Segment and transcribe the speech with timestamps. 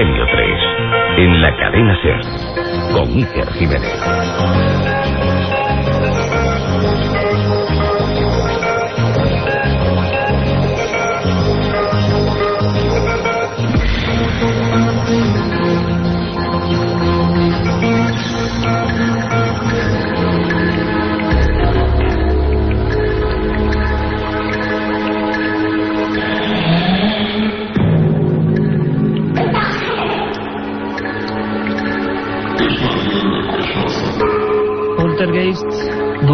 [0.00, 2.20] Milenio 3, en la cadena SER,
[2.90, 5.09] con Iker Jiménez.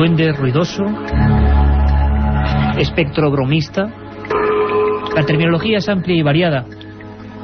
[0.06, 0.84] Duende ruidoso,
[2.78, 3.88] espectro bromista.
[5.16, 6.64] La terminología es amplia y variada.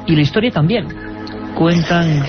[0.07, 0.87] Y la historia también.
[1.55, 2.23] Cuentan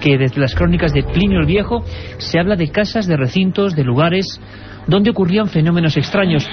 [0.00, 1.84] que desde las crónicas de Plinio el Viejo
[2.18, 4.40] se habla de casas, de recintos, de lugares
[4.86, 6.48] donde ocurrían fenómenos extraños.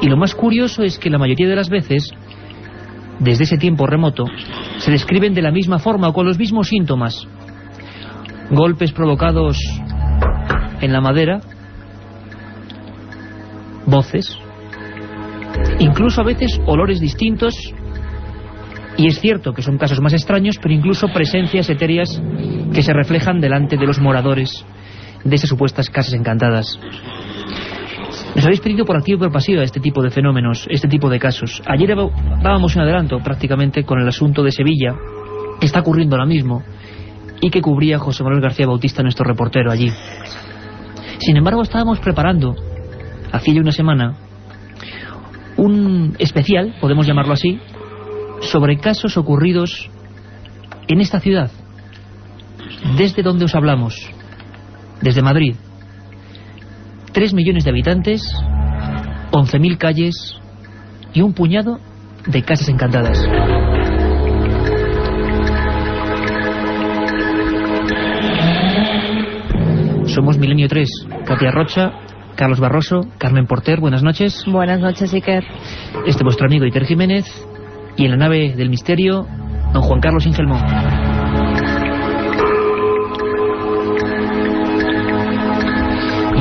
[0.00, 2.12] Y lo más curioso es que la mayoría de las veces,
[3.18, 4.24] desde ese tiempo remoto,
[4.78, 7.26] se describen de la misma forma o con los mismos síntomas.
[8.50, 9.58] Golpes provocados
[10.80, 11.40] en la madera,
[13.90, 14.38] voces,
[15.78, 17.54] incluso a veces olores distintos,
[18.96, 22.20] y es cierto que son casos más extraños, pero incluso presencias etéreas
[22.72, 24.64] que se reflejan delante de los moradores
[25.24, 26.78] de esas supuestas casas encantadas.
[28.34, 31.18] Nos habéis pedido por activo y por pasiva este tipo de fenómenos, este tipo de
[31.18, 31.62] casos.
[31.66, 31.94] Ayer
[32.42, 34.94] dábamos un adelanto prácticamente con el asunto de Sevilla,
[35.58, 36.62] que está ocurriendo ahora mismo,
[37.40, 39.90] y que cubría José Manuel García Bautista, nuestro reportero allí.
[41.18, 42.54] Sin embargo, estábamos preparando,
[43.32, 44.16] hacía ya una semana,
[45.56, 47.58] un especial, podemos llamarlo así,
[48.40, 49.90] sobre casos ocurridos
[50.88, 51.50] en esta ciudad,
[52.96, 53.94] desde donde os hablamos,
[55.00, 55.54] desde Madrid.
[57.12, 58.22] Tres millones de habitantes,
[59.32, 60.36] once mil calles
[61.12, 61.78] y un puñado
[62.26, 63.18] de casas encantadas.
[70.06, 70.88] Somos Milenio 3,
[71.24, 71.92] Katia Rocha,
[72.40, 74.44] Carlos Barroso, Carmen Porter, buenas noches.
[74.46, 75.44] Buenas noches, Iker.
[76.06, 77.26] Este vuestro amigo Iker Jiménez
[77.98, 79.26] y en la nave del misterio,
[79.74, 80.62] don Juan Carlos Ingelmón.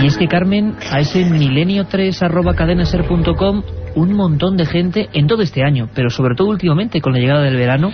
[0.01, 3.63] Y es que Carmen, a ese milenio3 arroba cadenaser.com
[3.95, 7.41] un montón de gente en todo este año, pero sobre todo últimamente con la llegada
[7.41, 7.91] del verano,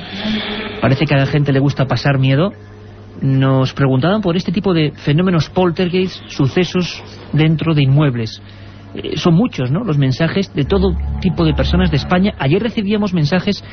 [0.79, 2.51] parece que a la gente le gusta pasar miedo,
[3.21, 7.03] nos preguntaban por este tipo de fenómenos poltergeist, sucesos
[7.33, 8.41] dentro de inmuebles.
[8.95, 12.33] Eh, son muchos, ¿no?, los mensajes de todo tipo de personas de España.
[12.39, 13.63] Ayer recibíamos mensajes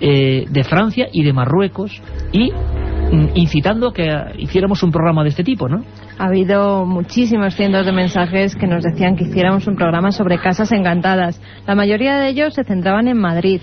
[0.00, 2.00] eh, de Francia y de Marruecos
[2.32, 4.08] y mm, incitando a que
[4.38, 5.84] hiciéramos un programa de este tipo, ¿no?
[6.18, 10.72] Ha habido muchísimos cientos de mensajes que nos decían que hiciéramos un programa sobre casas
[10.72, 11.40] encantadas.
[11.66, 13.60] La mayoría de ellos se centraban en Madrid,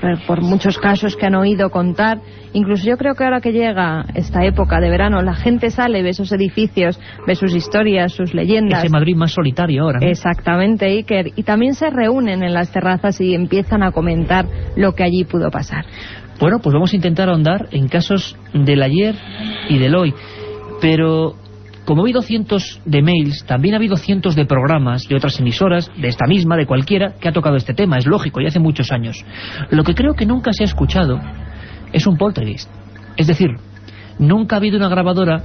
[0.00, 2.20] por, por muchos casos que han oído contar
[2.52, 6.10] Incluso yo creo que ahora que llega esta época de verano, la gente sale, ve
[6.10, 8.84] esos edificios, ve sus historias, sus leyendas.
[8.84, 10.00] Ese Madrid más solitario ahora.
[10.00, 10.06] ¿no?
[10.06, 11.32] Exactamente, Iker.
[11.36, 15.50] Y también se reúnen en las terrazas y empiezan a comentar lo que allí pudo
[15.50, 15.84] pasar.
[16.40, 19.14] Bueno, pues vamos a intentar ahondar en casos del ayer
[19.68, 20.14] y del hoy.
[20.80, 21.34] Pero
[21.88, 25.90] como ha habido cientos de mails, también ha habido cientos de programas de otras emisoras,
[25.96, 27.96] de esta misma, de cualquiera, que ha tocado este tema.
[27.96, 29.24] Es lógico, y hace muchos años.
[29.70, 31.18] Lo que creo que nunca se ha escuchado
[31.90, 32.68] es un poltergeist.
[33.16, 33.52] Es decir,
[34.18, 35.42] nunca ha habido una grabadora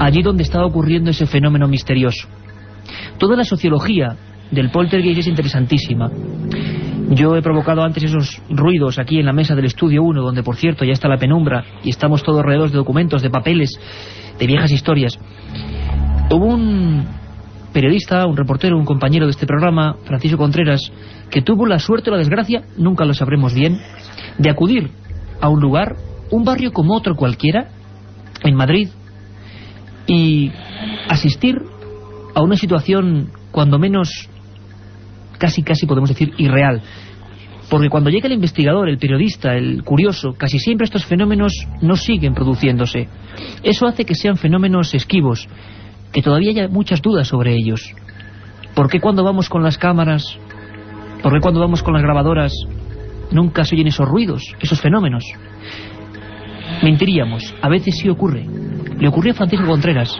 [0.00, 2.26] allí donde estaba ocurriendo ese fenómeno misterioso.
[3.18, 4.16] Toda la sociología
[4.50, 6.10] del poltergeist es interesantísima.
[7.10, 10.56] Yo he provocado antes esos ruidos aquí en la mesa del estudio 1, donde por
[10.56, 13.78] cierto ya está la penumbra y estamos todos alrededor de documentos, de papeles,
[14.40, 15.16] de viejas historias.
[16.30, 17.06] Hubo un
[17.72, 20.92] periodista, un reportero, un compañero de este programa, Francisco Contreras,
[21.30, 23.78] que tuvo la suerte o la desgracia, nunca lo sabremos bien,
[24.36, 24.90] de acudir
[25.40, 25.96] a un lugar,
[26.30, 27.68] un barrio como otro cualquiera,
[28.44, 28.90] en Madrid,
[30.06, 30.52] y
[31.08, 31.62] asistir
[32.34, 34.28] a una situación cuando menos
[35.38, 36.82] casi casi podemos decir irreal.
[37.70, 42.34] Porque cuando llega el investigador, el periodista, el curioso, casi siempre estos fenómenos no siguen
[42.34, 43.08] produciéndose.
[43.62, 45.48] Eso hace que sean fenómenos esquivos,
[46.12, 47.94] que todavía haya muchas dudas sobre ellos.
[48.74, 50.38] ¿Por qué cuando vamos con las cámaras,
[51.22, 52.52] por qué cuando vamos con las grabadoras,
[53.30, 55.24] nunca se oyen esos ruidos, esos fenómenos?
[56.82, 58.46] Mentiríamos, a veces sí ocurre.
[58.98, 60.14] Le ocurrió a Francisco Contreras.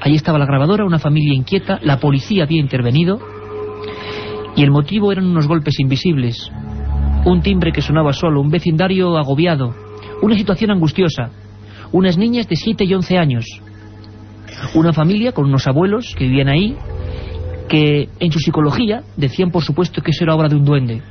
[0.00, 3.18] Allí estaba la grabadora, una familia inquieta, la policía había intervenido
[4.56, 6.50] y el motivo eran unos golpes invisibles,
[7.24, 9.74] un timbre que sonaba solo, un vecindario agobiado,
[10.20, 11.30] una situación angustiosa,
[11.92, 13.44] unas niñas de 7 y 11 años,
[14.74, 16.76] una familia con unos abuelos que vivían ahí,
[17.68, 21.02] que en su psicología decían por supuesto que eso era obra de un duende.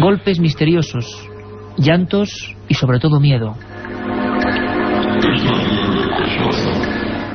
[0.00, 1.06] Golpes misteriosos,
[1.76, 3.54] llantos y sobre todo miedo.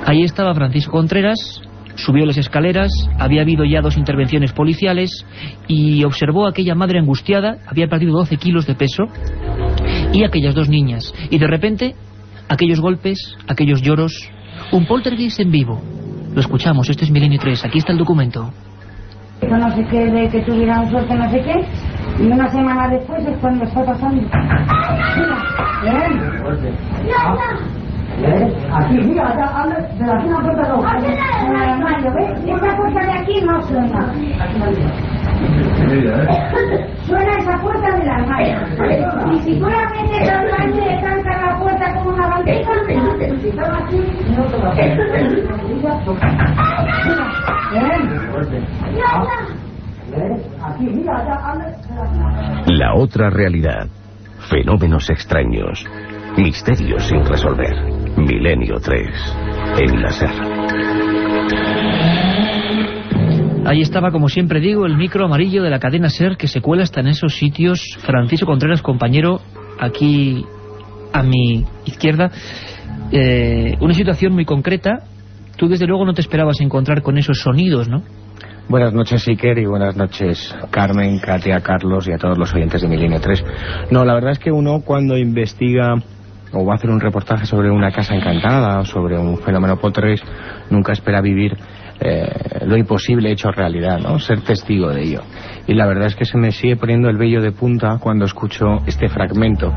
[0.06, 1.62] Ahí estaba Francisco Contreras,
[1.96, 5.26] subió las escaleras, había habido ya dos intervenciones policiales
[5.68, 9.04] y observó a aquella madre angustiada, había perdido 12 kilos de peso,
[10.14, 11.14] y aquellas dos niñas.
[11.30, 11.96] Y de repente,
[12.48, 14.30] aquellos golpes, aquellos lloros,
[14.72, 15.82] un poltergeist en vivo.
[16.34, 18.52] Lo escuchamos, este es Milenio 3, aquí está el documento.
[19.42, 21.66] No sé qué, de que tuvieran suerte, no sé qué,
[22.24, 24.22] y una semana después es cuando está pasando.
[24.22, 25.38] Mira,
[25.84, 26.20] ¿ven?
[28.22, 28.54] ¿Ves?
[28.74, 31.00] Aquí, mira, acá, habla de la puerta
[31.48, 32.38] el armario, ¿ves?
[32.46, 34.14] Esta puerta de aquí no suena.
[37.06, 38.58] Suena esa puerta del armario.
[39.34, 42.72] Y si fuera a meter al baño le canta la puerta como una bandera,
[43.42, 43.98] si estaba aquí,
[44.36, 44.46] no
[52.68, 53.88] la otra realidad.
[54.50, 55.86] Fenómenos extraños.
[56.38, 57.76] Misterios sin resolver.
[58.18, 59.36] Milenio 3.
[59.80, 61.79] En la SER.
[63.70, 66.82] Ahí estaba, como siempre digo, el micro amarillo de la cadena SER que se cuela
[66.82, 67.80] hasta en esos sitios.
[68.00, 69.42] Francisco Contreras, compañero,
[69.80, 70.44] aquí
[71.14, 72.32] a mi izquierda.
[73.12, 75.04] Eh, una situación muy concreta.
[75.56, 78.02] Tú, desde luego, no te esperabas encontrar con esos sonidos, ¿no?
[78.70, 82.88] Buenas noches, Iker, y buenas noches, Carmen, Katia, Carlos y a todos los oyentes de
[82.88, 83.46] Milenio 3.
[83.92, 85.94] No, la verdad es que uno cuando investiga
[86.54, 90.26] o va a hacer un reportaje sobre una casa encantada o sobre un fenómeno poltergeist,
[90.72, 91.56] nunca espera vivir
[92.02, 94.20] eh, lo imposible hecho realidad, ¿no?
[94.20, 95.22] Ser testigo de ello.
[95.68, 98.78] Y la verdad es que se me sigue poniendo el vello de punta cuando escucho
[98.86, 99.72] este fragmento.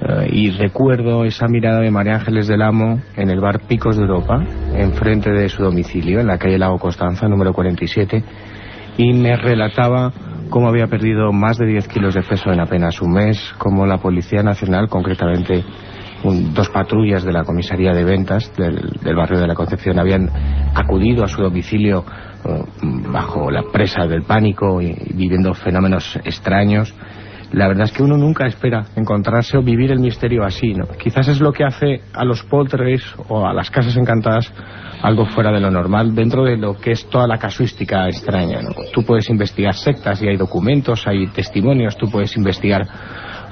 [0.00, 4.02] Eh, y recuerdo esa mirada de María Ángeles del Amo en el bar Picos de
[4.02, 4.42] Europa,
[4.74, 8.24] enfrente de su domicilio, en la calle Lago Constanza, número 47,
[8.96, 10.12] y me relataba
[10.48, 13.98] cómo había perdido más de 10 kilos de peso en apenas un mes, cómo la
[13.98, 15.64] Policía Nacional, concretamente
[16.24, 20.28] un- dos patrullas de la comisaría de ventas del, del barrio de la Concepción, habían
[20.74, 22.04] acudido a su domicilio
[22.44, 22.64] eh,
[23.08, 26.94] bajo la presa del pánico y, viviendo fenómenos extraños.
[27.52, 30.86] La verdad es que uno nunca espera encontrarse o vivir el misterio así, ¿no?
[30.98, 34.50] Quizás es lo que hace a los poltergeists o a las casas encantadas
[35.02, 38.70] algo fuera de lo normal dentro de lo que es toda la casuística extraña, ¿no?
[38.94, 42.86] Tú puedes investigar sectas y hay documentos, hay testimonios, tú puedes investigar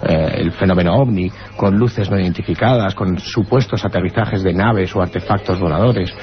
[0.03, 5.61] eh, el fenómeno ovni con luces no identificadas, con supuestos aterrizajes de naves o artefactos
[5.61, 6.15] voladores.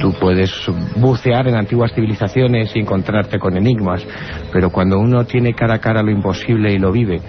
[0.00, 0.52] Tú puedes
[0.96, 4.06] bucear en antiguas civilizaciones y encontrarte con enigmas,
[4.52, 7.20] pero cuando uno tiene cara a cara lo imposible y lo vive,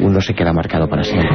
[0.00, 1.30] uno se queda marcado para siempre.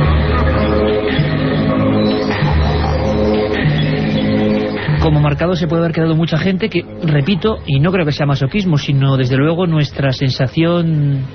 [5.01, 8.25] Como marcado se puede haber quedado mucha gente que, repito, y no creo que sea
[8.25, 11.25] masoquismo, sino desde luego nuestra sensación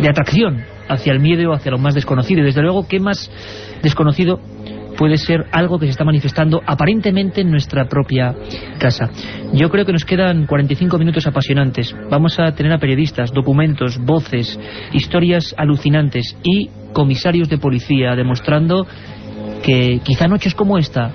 [0.00, 2.40] de atracción hacia el miedo hacia lo más desconocido.
[2.40, 3.30] Y desde luego, ¿qué más
[3.82, 4.40] desconocido
[4.96, 8.34] puede ser algo que se está manifestando aparentemente en nuestra propia
[8.78, 9.10] casa?
[9.52, 11.94] Yo creo que nos quedan 45 minutos apasionantes.
[12.10, 14.58] Vamos a tener a periodistas, documentos, voces,
[14.92, 18.86] historias alucinantes y comisarios de policía demostrando
[19.62, 21.12] que quizá noches como esta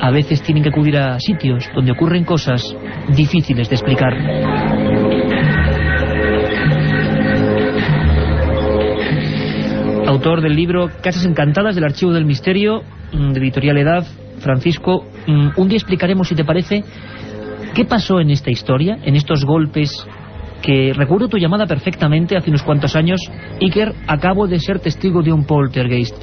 [0.00, 2.74] a veces tienen que acudir a sitios donde ocurren cosas
[3.14, 4.69] difíciles de explicar.
[10.10, 14.04] Autor del libro Casas Encantadas del Archivo del Misterio, mm, de Editorial Edad,
[14.40, 16.82] Francisco, mm, un día explicaremos, si te parece,
[17.76, 20.04] qué pasó en esta historia, en estos golpes
[20.62, 23.20] que recuerdo tu llamada perfectamente hace unos cuantos años.
[23.60, 26.14] Iker, acabo de ser testigo de un poltergeist.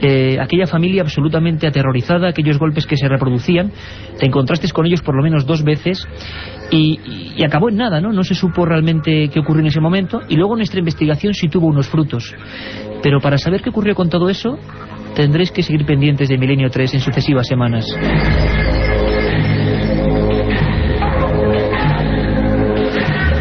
[0.00, 3.70] Eh, aquella familia absolutamente aterrorizada, aquellos golpes que se reproducían,
[4.18, 6.06] te encontraste con ellos por lo menos dos veces
[6.70, 8.12] y, y acabó en nada, ¿no?
[8.12, 11.66] No se supo realmente qué ocurrió en ese momento y luego nuestra investigación sí tuvo
[11.66, 12.34] unos frutos.
[13.02, 14.58] Pero para saber qué ocurrió con todo eso,
[15.14, 17.86] tendréis que seguir pendientes de Milenio 3 en sucesivas semanas.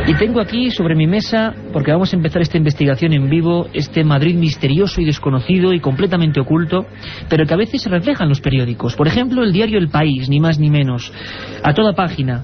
[0.05, 4.03] Y tengo aquí sobre mi mesa, porque vamos a empezar esta investigación en vivo, este
[4.03, 6.85] Madrid misterioso y desconocido y completamente oculto,
[7.29, 8.97] pero que a veces se refleja en los periódicos.
[8.97, 11.13] Por ejemplo, el diario El País, ni más ni menos.
[11.63, 12.43] A toda página.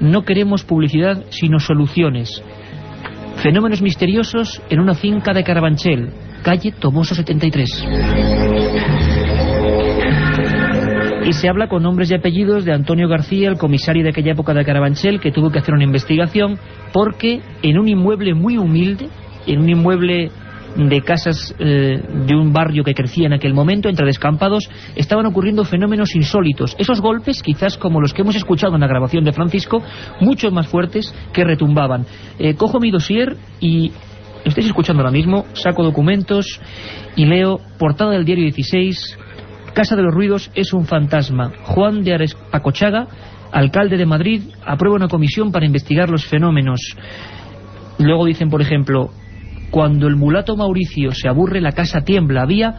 [0.00, 2.42] No queremos publicidad, sino soluciones.
[3.42, 6.10] Fenómenos misteriosos en una finca de Carabanchel,
[6.42, 9.07] calle Tomoso 73.
[11.28, 14.54] Y se habla con nombres y apellidos de Antonio García, el comisario de aquella época
[14.54, 16.58] de Carabanchel, que tuvo que hacer una investigación
[16.90, 19.10] porque en un inmueble muy humilde,
[19.46, 20.30] en un inmueble
[20.74, 25.66] de casas eh, de un barrio que crecía en aquel momento, entre descampados, estaban ocurriendo
[25.66, 26.74] fenómenos insólitos.
[26.78, 29.82] Esos golpes, quizás como los que hemos escuchado en la grabación de Francisco,
[30.22, 32.06] mucho más fuertes que retumbaban.
[32.38, 33.92] Eh, cojo mi dossier y
[34.46, 36.58] estáis escuchando ahora mismo, saco documentos
[37.16, 39.18] y leo portada del diario 16,
[39.74, 41.52] Casa de los Ruidos es un fantasma.
[41.64, 43.06] Juan de Arespacochaga,
[43.52, 46.80] alcalde de Madrid, aprueba una comisión para investigar los fenómenos.
[47.98, 49.10] Luego dicen, por ejemplo,
[49.70, 52.42] cuando el mulato Mauricio se aburre, la casa tiembla.
[52.42, 52.76] Había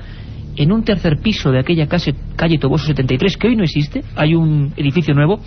[0.55, 4.73] en un tercer piso de aquella calle Toboso 73, que hoy no existe, hay un
[4.75, 5.39] edificio nuevo,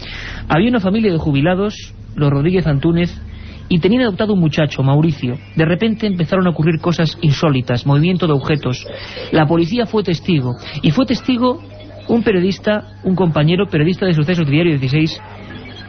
[0.49, 3.15] había una familia de jubilados, los Rodríguez Antúnez,
[3.73, 5.38] y tenían adoptado un muchacho, Mauricio.
[5.57, 8.87] De repente empezaron a ocurrir cosas insólitas, movimiento de objetos.
[9.31, 11.59] La policía fue testigo, y fue testigo
[12.07, 15.19] un periodista, un compañero periodista de sucesos Diario 16,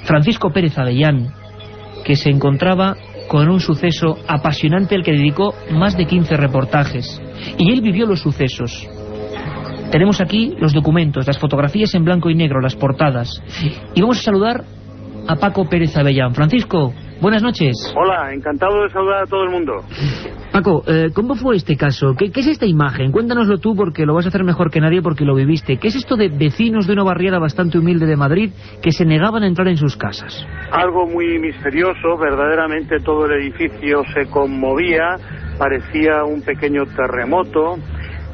[0.05, 1.33] Francisco Pérez Avellán,
[2.05, 2.95] que se encontraba
[3.27, 7.21] con un suceso apasionante al que dedicó más de 15 reportajes.
[7.57, 8.87] Y él vivió los sucesos.
[9.91, 13.43] Tenemos aquí los documentos, las fotografías en blanco y negro, las portadas.
[13.93, 14.63] Y vamos a saludar
[15.27, 16.33] a Paco Pérez Avellán.
[16.33, 17.73] Francisco, buenas noches.
[17.95, 19.73] Hola, encantado de saludar a todo el mundo.
[20.51, 22.13] Paco, eh, ¿cómo fue este caso?
[22.15, 23.11] ¿Qué, ¿Qué, es esta imagen?
[23.11, 25.77] Cuéntanoslo tú porque lo vas a hacer mejor que nadie porque lo viviste.
[25.77, 28.51] ¿Qué es esto de vecinos de una barriada bastante humilde de Madrid
[28.81, 30.45] que se negaban a entrar en sus casas?
[30.71, 35.15] Algo muy misterioso, verdaderamente todo el edificio se conmovía,
[35.57, 37.77] parecía un pequeño terremoto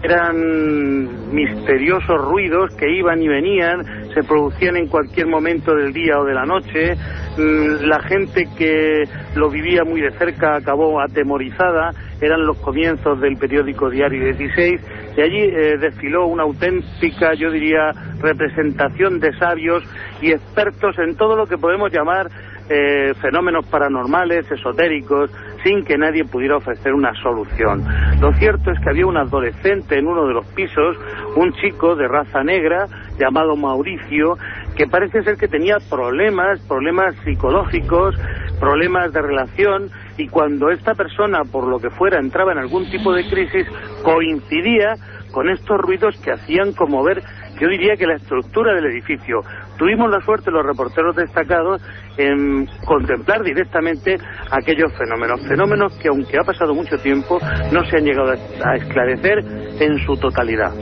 [0.01, 6.25] eran misteriosos ruidos que iban y venían, se producían en cualquier momento del día o
[6.25, 6.95] de la noche.
[7.37, 9.03] Mm, la gente que
[9.35, 11.91] lo vivía muy de cerca acabó atemorizada.
[12.21, 14.81] Eran los comienzos del periódico Diario 16
[15.17, 17.91] y allí eh, desfiló una auténtica, yo diría,
[18.21, 19.83] representación de sabios
[20.21, 22.29] y expertos en todo lo que podemos llamar
[22.69, 25.31] eh, fenómenos paranormales, esotéricos,
[25.63, 27.83] sin que nadie pudiera ofrecer una solución.
[28.19, 30.97] Lo cierto es que había un adolescente en uno de los pisos,
[31.35, 32.87] un chico de raza negra
[33.17, 34.37] llamado Mauricio,
[34.75, 38.15] que parece ser que tenía problemas, problemas psicológicos,
[38.59, 43.13] problemas de relación, y cuando esta persona, por lo que fuera, entraba en algún tipo
[43.13, 43.67] de crisis,
[44.03, 44.95] coincidía
[45.31, 47.21] con estos ruidos que hacían como ver
[47.59, 49.41] yo diría que la estructura del edificio.
[49.77, 51.81] Tuvimos la suerte, los reporteros destacados,
[52.17, 54.17] en contemplar directamente
[54.51, 55.41] aquellos fenómenos.
[55.47, 57.39] Fenómenos que, aunque ha pasado mucho tiempo,
[57.71, 59.39] no se han llegado a esclarecer
[59.79, 60.73] en su totalidad.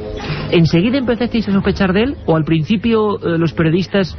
[0.51, 2.15] ¿Enseguida empezasteis a sospechar de él?
[2.25, 4.17] ¿O al principio eh, los periodistas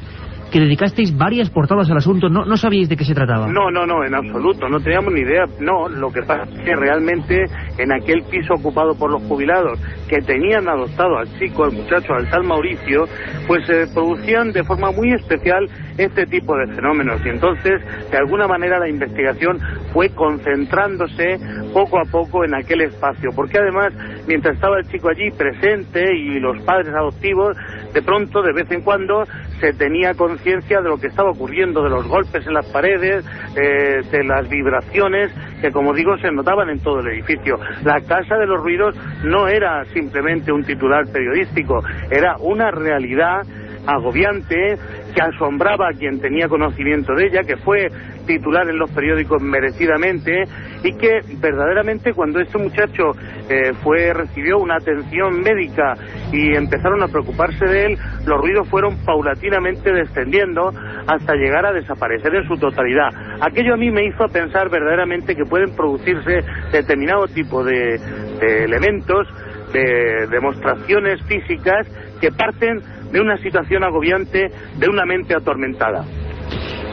[0.51, 3.49] que dedicasteis varias portadas al asunto, ¿no, no sabíais de qué se trataba?
[3.49, 5.45] No, no, no, en absoluto, no teníamos ni idea.
[5.61, 7.45] No, lo que pasa es que realmente
[7.77, 12.29] en aquel piso ocupado por los jubilados que tenían adoptado al chico, al muchacho, al
[12.31, 13.05] tal Mauricio,
[13.47, 17.21] pues se producían de forma muy especial este tipo de fenómenos.
[17.25, 19.59] Y entonces, de alguna manera, la investigación
[19.93, 21.39] fue concentrándose
[21.73, 23.31] poco a poco en aquel espacio.
[23.35, 23.93] Porque además,
[24.27, 27.57] mientras estaba el chico allí presente y los padres adoptivos,
[27.93, 29.25] de pronto, de vez en cuando,
[29.61, 33.25] se tenía conciencia de lo que estaba ocurriendo, de los golpes en las paredes,
[33.57, 37.59] eh, de las vibraciones que, como digo, se notaban en todo el edificio.
[37.85, 43.43] La Casa de los Ruidos no era simplemente un titular periodístico, era una realidad
[43.87, 44.77] agobiante
[45.15, 47.89] que asombraba a quien tenía conocimiento de ella, que fue
[48.27, 50.45] titular en los periódicos merecidamente
[50.85, 53.13] y que verdaderamente cuando este muchacho
[53.49, 55.95] eh, fue recibió una atención médica
[56.31, 60.71] y empezaron a preocuparse de él, los ruidos fueron paulatinamente descendiendo
[61.07, 63.09] hasta llegar a desaparecer en su totalidad.
[63.41, 67.99] Aquello a mí me hizo pensar verdaderamente que pueden producirse determinado tipo de,
[68.41, 69.27] de elementos,
[69.73, 71.87] de demostraciones físicas
[72.21, 72.81] que parten
[73.13, 76.05] de una situación agobiante, de una mente atormentada.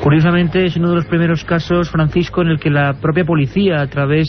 [0.01, 3.87] Curiosamente es uno de los primeros casos, Francisco, en el que la propia policía, a
[3.87, 4.27] través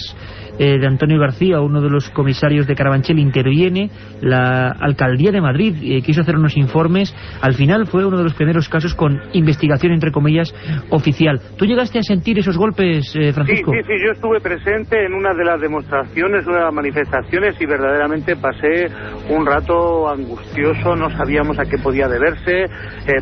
[0.58, 3.90] eh, de Antonio García, uno de los comisarios de Carabanchel, interviene.
[4.22, 7.14] La alcaldía de Madrid eh, quiso hacer unos informes.
[7.42, 10.54] Al final fue uno de los primeros casos con investigación, entre comillas,
[10.90, 11.40] oficial.
[11.58, 13.72] ¿Tú llegaste a sentir esos golpes, eh, Francisco?
[13.72, 17.60] Sí, sí, sí, yo estuve presente en una de las demostraciones, una de las manifestaciones
[17.60, 18.86] y verdaderamente pasé
[19.28, 22.66] un rato angustioso, no sabíamos a qué podía deberse,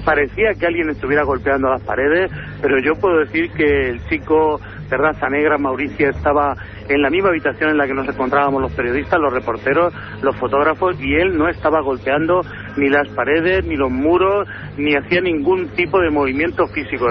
[0.05, 2.31] parecía que alguien estuviera golpeando las paredes,
[2.63, 6.55] pero yo puedo decir que el chico de raza negra, Mauricio, estaba
[6.89, 10.97] en la misma habitación en la que nos encontrábamos los periodistas, los reporteros, los fotógrafos,
[11.01, 12.41] y él no estaba golpeando
[12.77, 17.09] ni las paredes, ni los muros, ni hacía ningún tipo de movimiento físico.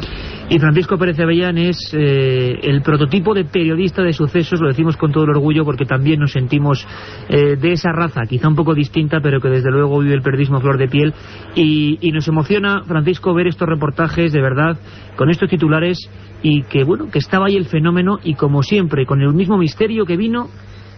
[0.50, 5.12] Y Francisco Pérez Avellán es eh, el prototipo de periodista de sucesos, lo decimos con
[5.12, 6.86] todo el orgullo porque también nos sentimos
[7.30, 10.60] eh, de esa raza, quizá un poco distinta, pero que desde luego vive el periodismo
[10.60, 11.13] flor de piel.
[11.56, 14.77] Y, y nos emociona, Francisco, ver estos reportajes, de verdad,
[15.15, 16.10] con estos titulares,
[16.42, 20.05] y que, bueno, que estaba ahí el fenómeno, y como siempre, con el mismo misterio
[20.05, 20.50] que vino,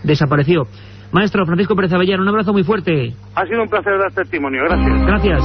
[0.03, 0.63] desapareció.
[1.12, 3.13] Maestro Francisco Pérez Avellán, un abrazo muy fuerte.
[3.36, 5.05] Ha sido un placer dar testimonio, gracias.
[5.05, 5.43] Gracias.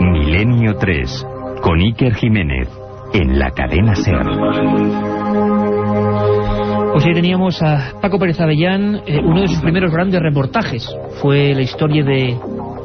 [0.00, 1.26] Milenio 3.
[1.62, 2.68] con Iker Jiménez,
[3.14, 5.17] en la cadena SER.
[6.92, 10.88] Pues ahí teníamos a Paco Pérez Avellán, eh, uno de sus primeros grandes reportajes.
[11.20, 12.36] Fue la historia de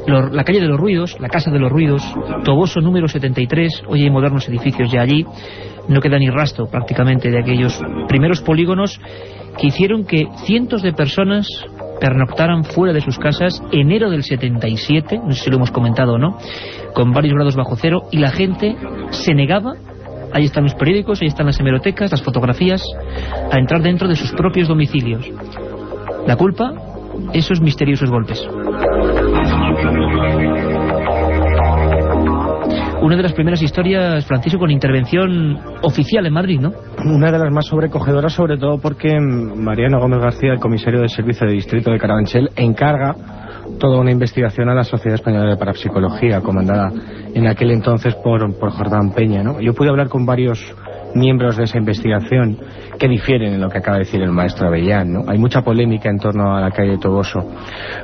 [0.06, 2.02] la calle de los ruidos, la casa de los ruidos,
[2.44, 5.24] Toboso número 73, hoy hay modernos edificios ya allí,
[5.88, 9.00] no queda ni rastro prácticamente de aquellos primeros polígonos
[9.58, 11.48] que hicieron que cientos de personas
[12.00, 16.18] pernoctaran fuera de sus casas enero del 77, no sé si lo hemos comentado o
[16.18, 16.36] no,
[16.94, 18.76] con varios grados bajo cero, y la gente
[19.10, 19.72] se negaba,
[20.34, 22.82] ahí están los periódicos, ahí están las hemerotecas, las fotografías,
[23.50, 25.26] a entrar dentro de sus propios domicilios.
[26.26, 26.72] La culpa,
[27.32, 28.46] esos misteriosos golpes.
[33.00, 36.72] Una de las primeras historias, Francisco, con intervención oficial en Madrid, ¿no?
[37.04, 41.46] Una de las más sobrecogedoras, sobre todo porque Mariano Gómez García, el comisario del Servicio
[41.46, 43.14] de Distrito de Carabanchel, encarga
[43.78, 46.92] toda una investigación a la Sociedad Española de Parapsicología, comandada
[47.34, 49.42] en aquel entonces por, por Jordán Peña.
[49.42, 49.60] ¿no?
[49.60, 50.74] Yo pude hablar con varios
[51.14, 52.58] miembros de esa investigación
[52.98, 55.12] que difieren en lo que acaba de decir el maestro Avellán.
[55.12, 55.24] ¿no?
[55.28, 57.40] Hay mucha polémica en torno a la calle Toboso.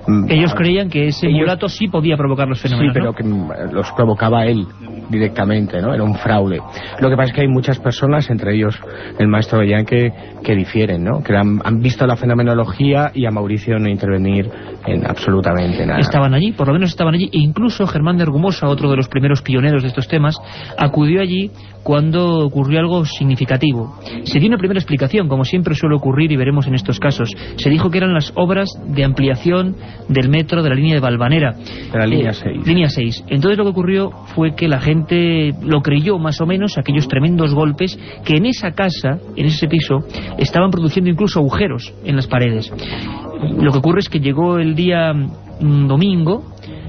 [0.07, 2.93] Mm, Ellos creían que ese mulato sí podía provocar los fenómenos.
[2.93, 4.67] Sí, pero que mm, los provocaba él
[5.09, 5.93] directamente, ¿no?
[5.95, 6.61] Era un fraude.
[7.01, 8.79] Lo que pasa es que hay muchas personas, entre ellos
[9.19, 10.13] el maestro Avellán, que,
[10.43, 11.23] que difieren, ¿no?
[11.23, 14.49] Que han, han visto la fenomenología y a Mauricio no intervenir
[14.87, 16.01] en absolutamente nada.
[16.01, 17.27] Estaban allí, por lo menos estaban allí.
[17.33, 20.37] E incluso Germán de Argumosa, otro de los primeros pioneros de estos temas,
[20.79, 21.51] acudió allí
[21.83, 23.97] cuando ocurrió algo significativo.
[24.25, 27.31] Se dio una primera explicación, como siempre suele ocurrir y veremos en estos casos.
[27.57, 29.77] Se dijo que eran las obras de ampliación
[30.09, 31.53] del metro de la línea de Valvanera.
[31.53, 32.45] De la línea 6.
[32.45, 33.25] Eh, línea 6.
[33.29, 37.55] Entonces lo que ocurrió fue que la gente lo creyó más o menos, aquellos tremendos
[37.55, 39.99] golpes, que en esa casa, en ese piso,
[40.39, 42.73] estaban produciendo incluso agujeros en las paredes.
[43.59, 46.45] Lo que ocurre es que llegó el día mm, domingo,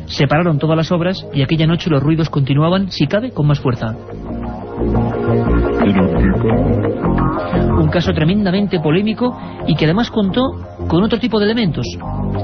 [0.06, 3.96] separaron todas las obras y aquella noche los ruidos continuaban, si cabe, con más fuerza.
[7.78, 10.42] Un caso tremendamente polémico y que además contó
[10.88, 11.86] con otro tipo de elementos.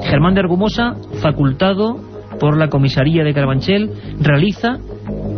[0.03, 1.99] Germán de Argumosa, facultado
[2.39, 4.77] por la comisaría de Carabanchel, realiza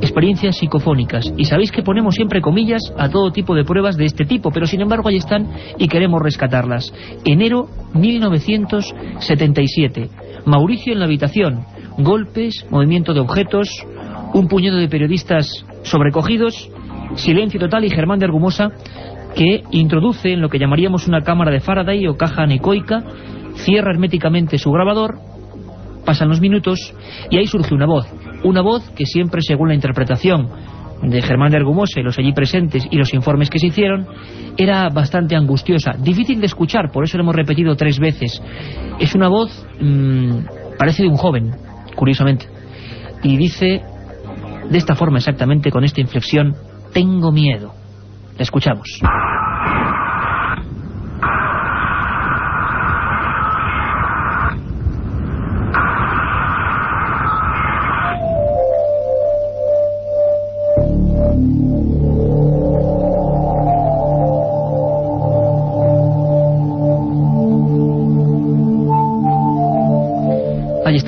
[0.01, 1.31] experiencias psicofónicas.
[1.38, 4.65] Y sabéis que ponemos siempre comillas a todo tipo de pruebas de este tipo, pero
[4.65, 6.91] sin embargo ahí están y queremos rescatarlas.
[7.25, 10.09] Enero 1977.
[10.45, 11.65] Mauricio en la habitación.
[11.97, 13.67] Golpes, movimiento de objetos,
[14.33, 16.69] un puñado de periodistas sobrecogidos,
[17.15, 18.69] silencio total y Germán de Argumosa
[19.36, 23.04] que introduce en lo que llamaríamos una cámara de Faraday o caja anecoica,
[23.56, 25.19] cierra herméticamente su grabador,
[26.06, 26.93] pasan los minutos
[27.30, 28.08] y ahí surge una voz.
[28.43, 30.50] Una voz que siempre, según la interpretación
[31.04, 34.08] de Germán de Argumosa y los allí presentes y los informes que se hicieron,
[34.58, 38.41] era bastante angustiosa, difícil de escuchar, por eso lo hemos repetido tres veces.
[39.00, 40.39] Es una voz, mmm,
[40.78, 41.52] parece de un joven,
[41.95, 42.48] curiosamente,
[43.24, 43.82] y dice
[44.69, 46.56] de esta forma exactamente, con esta inflexión,
[46.91, 47.73] tengo miedo.
[48.38, 48.88] La escuchamos.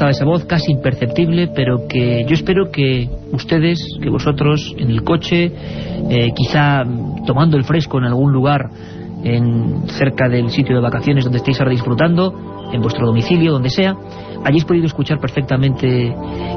[0.02, 5.04] Estaba esa voz casi imperceptible, pero que yo espero que ustedes, que vosotros en el
[5.04, 5.52] coche,
[6.10, 6.84] eh, quizá
[7.28, 8.68] tomando el fresco en algún lugar
[9.24, 12.34] en, cerca del sitio de vacaciones donde estéis ahora disfrutando,
[12.74, 13.96] en vuestro domicilio, donde sea,
[14.44, 16.16] hayáis podido escuchar perfectamente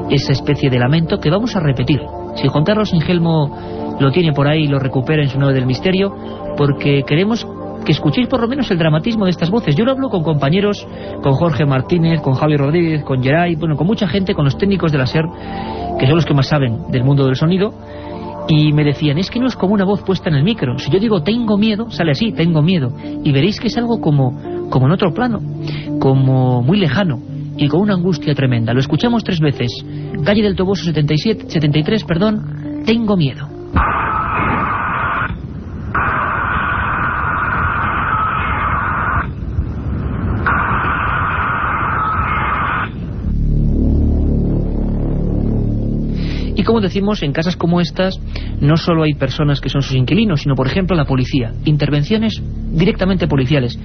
[0.09, 1.99] esa especie de lamento que vamos a repetir.
[2.37, 5.67] Si Juan Carlos Ingelmo lo tiene por ahí y lo recupera en su nuevo del
[5.67, 6.11] misterio,
[6.57, 7.44] porque queremos
[7.85, 9.75] que escuchéis por lo menos el dramatismo de estas voces.
[9.75, 10.85] Yo lo hablo con compañeros,
[11.21, 14.91] con Jorge Martínez, con Javier Rodríguez, con Geray, bueno, con mucha gente, con los técnicos
[14.91, 15.25] de la SER,
[15.99, 17.73] que son los que más saben del mundo del sonido,
[18.47, 20.77] y me decían, es que no es como una voz puesta en el micro.
[20.77, 22.91] Si yo digo tengo miedo, sale así, tengo miedo.
[23.23, 25.39] Y veréis que es algo como, como en otro plano,
[25.99, 27.19] como muy lejano
[27.57, 28.73] y con una angustia tremenda.
[28.73, 29.71] Lo escuchamos tres veces.
[30.23, 33.54] Calle del Toboso 77, 73, perdón, tengo miedo.
[46.65, 48.19] Como decimos, en casas como estas
[48.59, 51.53] no solo hay personas que son sus inquilinos, sino, por ejemplo, la policía.
[51.63, 53.79] Intervenciones directamente policiales.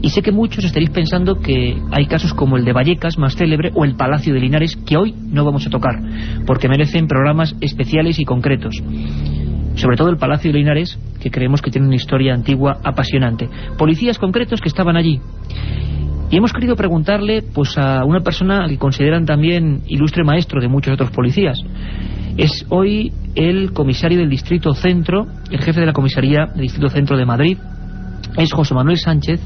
[0.00, 3.72] Y sé que muchos estaréis pensando que hay casos como el de Vallecas, más célebre,
[3.74, 5.96] o el Palacio de Linares, que hoy no vamos a tocar,
[6.46, 8.76] porque merecen programas especiales y concretos.
[9.74, 13.48] Sobre todo el Palacio de Linares, que creemos que tiene una historia antigua apasionante.
[13.76, 15.20] Policías concretos que estaban allí.
[16.30, 20.92] Y hemos querido preguntarle pues a una persona que consideran también ilustre maestro de muchos
[20.92, 21.58] otros policías.
[22.38, 27.16] Es hoy el comisario del Distrito Centro, el jefe de la comisaría del Distrito Centro
[27.18, 27.58] de Madrid,
[28.36, 29.40] es José Manuel Sánchez,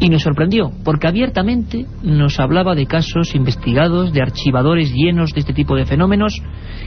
[0.00, 5.52] y nos sorprendió, porque abiertamente nos hablaba de casos investigados, de archivadores llenos de este
[5.52, 6.40] tipo de fenómenos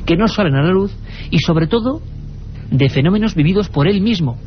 [0.08, 0.98] que no salen a la luz,
[1.30, 2.02] y sobre todo
[2.72, 4.38] de fenómenos vividos por él mismo.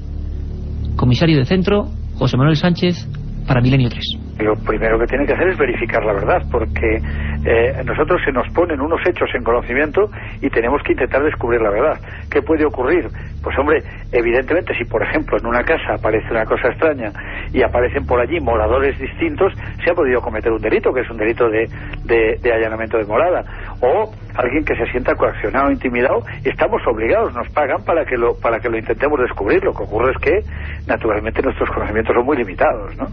[0.96, 3.06] Comisario de Centro, José Manuel Sánchez,
[3.46, 4.29] para Milenio 3.
[4.42, 7.00] Lo primero que tiene que hacer es verificar la verdad, porque
[7.44, 11.70] eh, nosotros se nos ponen unos hechos en conocimiento y tenemos que intentar descubrir la
[11.70, 12.00] verdad.
[12.30, 13.08] ¿Qué puede ocurrir?
[13.42, 17.12] Pues hombre, evidentemente si por ejemplo en una casa aparece una cosa extraña
[17.52, 21.16] y aparecen por allí moradores distintos, se ha podido cometer un delito, que es un
[21.16, 21.66] delito de,
[22.04, 23.44] de, allanamiento de morada.
[23.80, 28.58] O alguien que se sienta coaccionado, intimidado, estamos obligados, nos pagan para que lo, para
[28.58, 29.64] que lo intentemos descubrir.
[29.64, 30.40] Lo que ocurre es que,
[30.86, 33.06] naturalmente, nuestros conocimientos son muy limitados, ¿no?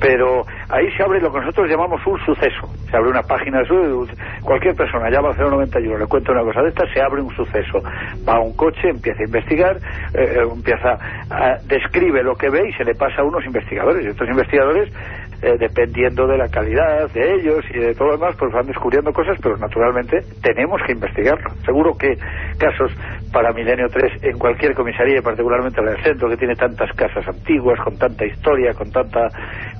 [0.00, 2.68] Pero ahí se abre lo que nosotros llamamos un suceso.
[2.90, 3.62] Se abre una página
[4.42, 7.82] cualquier persona llama al 091, le cuenta una cosa de esta, se abre un suceso.
[8.26, 9.76] Va a un coche, empieza a investigar,
[10.14, 10.98] eh, eh, empieza
[11.30, 14.04] a, describe lo que ve y se le pasa a unos investigadores.
[14.04, 14.92] Y estos investigadores,
[15.44, 19.12] eh, dependiendo de la calidad de ellos y de todo lo demás, pues van descubriendo
[19.12, 21.50] cosas, pero naturalmente tenemos que investigarlo.
[21.66, 22.16] Seguro que
[22.58, 22.90] casos
[23.30, 27.78] para Milenio 3 en cualquier comisaría, particularmente en el centro, que tiene tantas casas antiguas,
[27.80, 29.28] con tanta historia, con tanta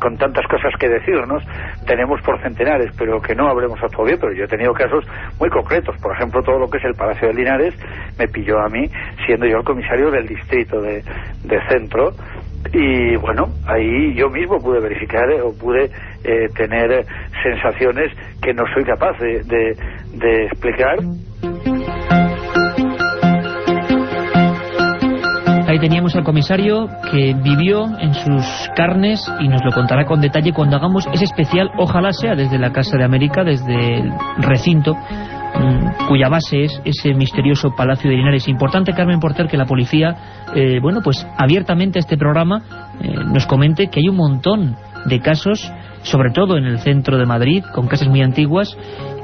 [0.00, 1.42] con tantas cosas que decirnos,
[1.87, 5.05] tenemos por centenares, pero que no habremos actuado bien, pero yo he tenido casos
[5.40, 5.96] muy concretos.
[6.03, 7.74] Por ejemplo, todo lo que es el Palacio de Linares
[8.18, 8.87] me pilló a mí,
[9.24, 11.03] siendo yo el comisario del distrito de,
[11.68, 12.12] centro,
[12.72, 15.90] y bueno, ahí yo mismo pude verificar eh, o pude
[16.24, 17.05] eh, tener
[17.42, 20.98] sensaciones que no soy capaz de, de explicar.
[25.66, 30.53] Ahí teníamos al comisario que vivió en sus carnes y nos lo contará con detalle
[30.53, 34.94] cuando hagamos ese especial, ojalá sea desde la Casa de América, desde el recinto
[36.08, 38.48] cuya base es ese misterioso Palacio de Linares.
[38.48, 40.16] Importante, Carmen Porter, que la policía,
[40.54, 42.62] eh, bueno, pues abiertamente este programa
[43.00, 47.26] eh, nos comente que hay un montón de casos, sobre todo en el centro de
[47.26, 48.76] Madrid, con casas muy antiguas,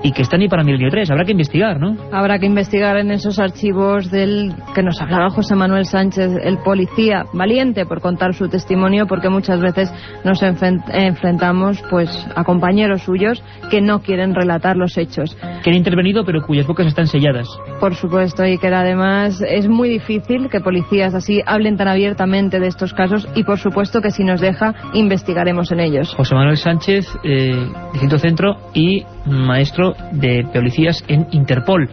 [0.02, 1.10] y que están ahí para Milenio 3.
[1.10, 1.96] Habrá que investigar, ¿no?
[2.12, 7.24] Habrá que investigar en esos archivos del que nos hablaba José Manuel Sánchez, el policía,
[7.32, 9.92] valiente por contar su testimonio, porque muchas veces
[10.24, 15.36] nos enfrentamos pues a compañeros suyos que no quieren relatar los hechos.
[15.62, 17.48] Que han intervenido, pero cuyas bocas están selladas.
[17.78, 22.68] Por supuesto, y que además es muy difícil que policías así hablen tan abiertamente de
[22.68, 26.14] estos casos y por supuesto que si nos deja, investigaremos en ellos.
[26.14, 31.88] José Manuel Sánchez, eh, Distrito Centro y maestro de policías en Interpol.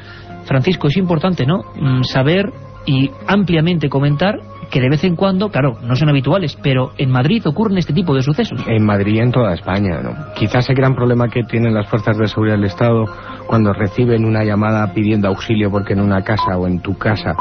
[0.45, 2.51] Francisco, es importante, ¿no?, mm, saber
[2.85, 7.45] y ampliamente comentar que de vez en cuando, claro, no son habituales, pero en Madrid
[7.45, 8.61] ocurren este tipo de sucesos.
[8.67, 10.33] En Madrid y en toda España, ¿no?
[10.35, 13.05] Quizás el gran problema que tienen las fuerzas de seguridad del Estado
[13.47, 17.35] cuando reciben una llamada pidiendo auxilio porque en una casa o en tu casa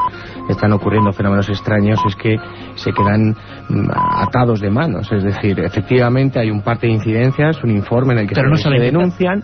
[0.48, 2.36] están ocurriendo fenómenos extraños es que
[2.76, 3.30] se quedan
[3.68, 5.10] mm, atados de manos.
[5.12, 9.42] Es decir, efectivamente hay un parte de incidencias, un informe en el que se, denuncian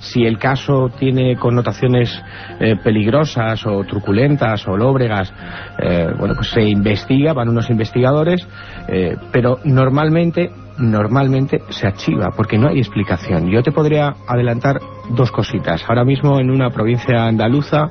[0.00, 2.10] si el caso tiene connotaciones
[2.58, 5.32] eh, peligrosas o truculentas o lóbregas,
[5.78, 8.46] eh, bueno, pues se investiga, van unos investigadores,
[8.88, 13.50] eh, pero normalmente, normalmente se archiva, porque no hay explicación.
[13.50, 14.80] Yo te podría adelantar
[15.14, 15.84] dos cositas.
[15.88, 17.90] Ahora mismo en una provincia andaluza,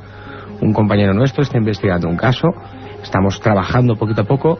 [0.62, 2.48] un compañero nuestro está investigando un caso,
[3.02, 4.60] estamos trabajando poquito a poco,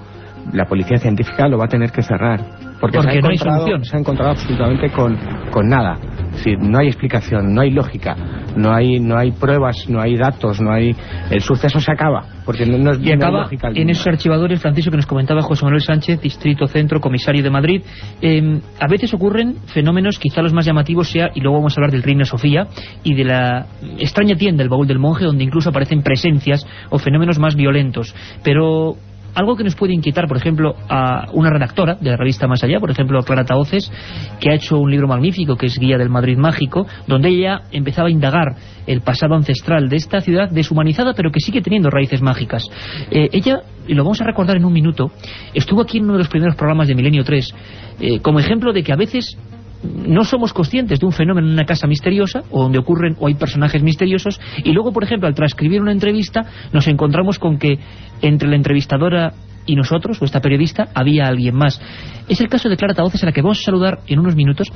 [0.54, 2.40] la policía científica lo va a tener que cerrar.
[2.80, 3.84] Porque, se, ha no hay solución.
[3.84, 5.18] se ha encontrado absolutamente con,
[5.52, 5.98] con nada.
[6.40, 8.16] Es decir, no hay explicación, no hay lógica,
[8.56, 10.96] no hay, no hay pruebas, no hay datos, no hay...
[11.30, 15.42] El suceso se acaba, porque no, y acaba en esos archivadores, Francisco, que nos comentaba
[15.42, 17.82] José Manuel Sánchez, Distrito Centro, Comisario de Madrid.
[18.22, 21.92] Em, a veces ocurren fenómenos, quizá los más llamativos sea, y luego vamos a hablar
[21.92, 22.68] del Reina Sofía,
[23.04, 23.66] y de la
[23.98, 28.16] extraña tienda, el baúl del monje, donde incluso aparecen presencias o fenómenos más violentos.
[28.46, 28.96] Pero
[29.36, 32.80] algo que nos puede inquietar, por ejemplo, a una redactora de la revista Más Allá,
[32.80, 33.92] por ejemplo, Clara Taoces,
[34.40, 38.08] que ha hecho un libro magnífico que es Guía del Madrid Mágico, donde ella empezaba
[38.08, 38.56] a indagar
[38.88, 42.64] el pasado ancestral de esta ciudad deshumanizada, pero que sigue teniendo raíces mágicas.
[43.12, 45.12] Eh, ella, y lo vamos a recordar en un minuto,
[45.54, 47.56] estuvo aquí en uno de los primeros programas de Milenio 3,
[48.00, 49.38] eh, como ejemplo de que a veces
[49.84, 53.36] no somos conscientes de un fenómeno en una casa misteriosa o donde ocurren o hay
[53.36, 57.80] personajes misteriosos y luego, por ejemplo, al transcribir una entrevista nos encontramos con que
[58.22, 59.34] entre la entrevistadora
[59.66, 61.80] y nosotros, o esta periodista, había alguien más.
[62.28, 64.68] Es el caso de Clara Taoces, a la que vamos a saludar en unos minutos.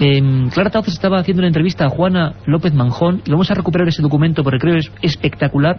[0.00, 3.86] Em, Clara Taoces estaba haciendo una entrevista a Juana López Manjón, y vamos a recuperar
[3.86, 5.78] ese documento porque creo que es espectacular.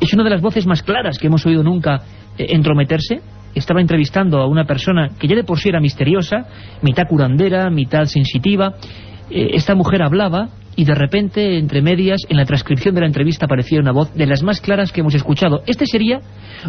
[0.00, 2.02] Es una de las voces más claras que hemos oído nunca
[2.36, 3.20] eh, entrometerse
[3.58, 6.46] estaba entrevistando a una persona que ya de por sí era misteriosa,
[6.82, 8.74] mitad curandera, mitad sensitiva.
[9.30, 13.46] Eh, esta mujer hablaba y de repente, entre medias, en la transcripción de la entrevista
[13.46, 15.62] aparecía una voz de las más claras que hemos escuchado.
[15.66, 16.20] Este sería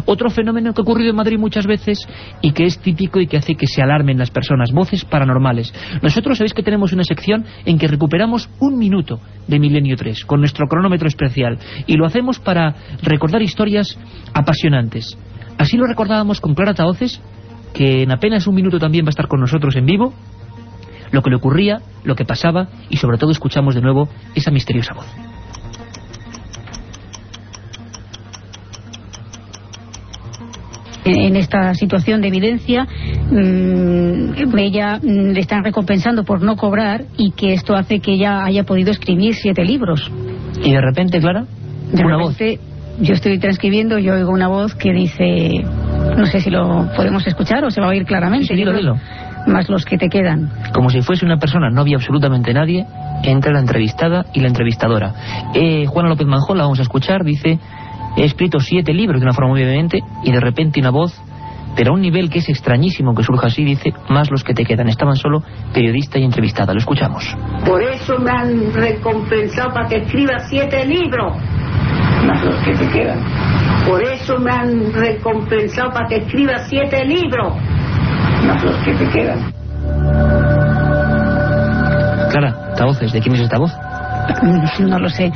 [0.04, 2.08] otro fenómeno que ha ocurrido en Madrid muchas veces
[2.42, 5.72] y que es típico y que hace que se alarmen las personas, voces paranormales.
[6.02, 10.40] Nosotros sabéis que tenemos una sección en que recuperamos un minuto de Milenio 3 con
[10.40, 12.74] nuestro cronómetro especial y lo hacemos para
[13.04, 13.96] recordar historias
[14.34, 15.16] apasionantes.
[15.60, 17.20] Así lo recordábamos con Clara Taoces,
[17.74, 20.14] que en apenas un minuto también va a estar con nosotros en vivo,
[21.10, 24.94] lo que le ocurría, lo que pasaba y sobre todo escuchamos de nuevo esa misteriosa
[24.94, 25.06] voz.
[31.04, 37.32] en esta situación de evidencia mmm, ella mm, le están recompensando por no cobrar y
[37.32, 40.10] que esto hace que ella haya podido escribir siete libros
[40.62, 41.46] y de repente Clara
[41.92, 42.69] de una repente, voz
[43.00, 45.64] yo estoy transcribiendo yo oigo una voz que dice
[46.16, 48.96] no sé si lo podemos escuchar o se va a oír claramente sí, dilo, dilo.
[49.46, 52.86] más los que te quedan como si fuese una persona no había absolutamente nadie
[53.22, 55.14] entre la entrevistada y la entrevistadora
[55.54, 57.58] eh, Juana López Manjón la vamos a escuchar dice
[58.16, 61.14] He escrito siete libros de una forma muy vehemente y de repente una voz,
[61.76, 64.64] pero a un nivel que es extrañísimo que surja así, dice, más los que te
[64.64, 64.88] quedan.
[64.88, 66.72] Estaban solo periodista y entrevistada.
[66.72, 67.24] Lo escuchamos.
[67.64, 71.36] Por eso me han recompensado para que escriba siete libros.
[72.26, 73.18] Más los que te quedan.
[73.86, 77.54] Por eso me han recompensado para que escriba siete libros.
[78.46, 79.52] Más los que te quedan.
[82.30, 83.72] Clara, esta voz, ¿de quién es esta voz?
[84.80, 85.32] No lo sé.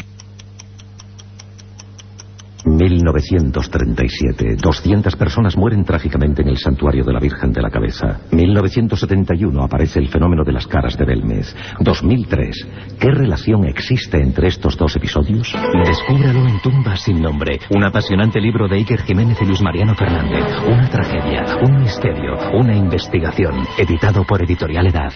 [2.64, 4.56] 1937.
[4.56, 8.20] 200 personas mueren trágicamente en el santuario de la Virgen de la Cabeza.
[8.30, 11.54] 1971 aparece el fenómeno de las caras de Belmez.
[11.80, 12.68] 2003.
[12.98, 15.54] ¿Qué relación existe entre estos dos episodios?
[15.84, 17.58] Descúbralo en Tumba sin nombre.
[17.70, 20.44] Un apasionante libro de Iker Jiménez y Luis Mariano Fernández.
[20.66, 23.66] Una tragedia, un misterio, una investigación.
[23.78, 25.12] Editado por Editorial Edad.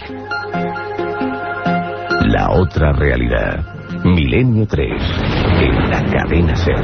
[2.25, 3.78] La otra realidad.
[4.03, 4.89] Milenio 3.
[5.61, 6.75] En la cadena Ser.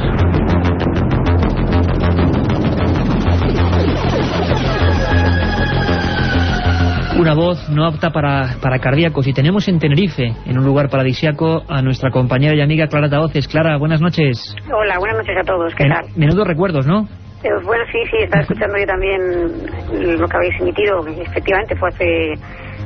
[7.18, 9.26] Una voz no apta para, para cardíacos.
[9.26, 13.48] Y tenemos en Tenerife, en un lugar paradisiaco, a nuestra compañera y amiga Clara Taoces.
[13.48, 14.54] Clara, buenas noches.
[14.70, 15.74] Hola, buenas noches a todos.
[15.74, 16.06] ¿Qué tal?
[16.16, 17.08] Menudos recuerdos, ¿no?
[17.42, 21.06] Eh, bueno, sí, sí, estaba escuchando yo también lo que habéis emitido.
[21.06, 22.34] Efectivamente, fue hace,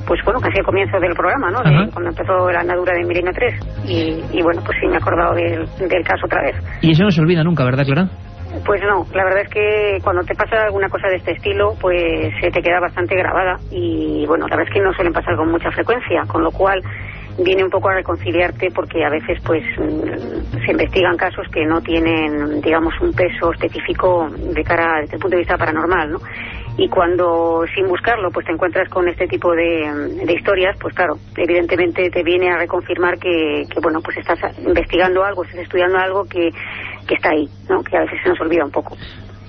[0.07, 1.59] pues bueno, casi el comienzo del programa, ¿no?
[1.63, 3.55] De, cuando empezó la andadura de Milenio 3.
[3.87, 6.57] Y, y, bueno, pues sí, me he acordado del, del caso otra vez.
[6.81, 8.09] Y eso no se olvida nunca, ¿verdad, Clara?
[8.67, 12.33] Pues no, la verdad es que cuando te pasa alguna cosa de este estilo, pues
[12.41, 15.53] se te queda bastante grabada y bueno, la verdad es que no suelen pasar con
[15.53, 16.83] mucha frecuencia, con lo cual
[17.39, 22.61] viene un poco a reconciliarte porque a veces pues se investigan casos que no tienen,
[22.61, 26.19] digamos, un peso específico de cara desde el punto de vista paranormal, ¿no?
[26.81, 32.09] Y cuando sin buscarlo pues te encuentras con este tipo de, historias, pues claro, evidentemente
[32.09, 36.49] te viene a reconfirmar que, que, bueno, pues estás investigando algo, estás estudiando algo que,
[37.07, 37.83] que está ahí, ¿no?
[37.83, 38.97] Que a veces se nos olvida un poco.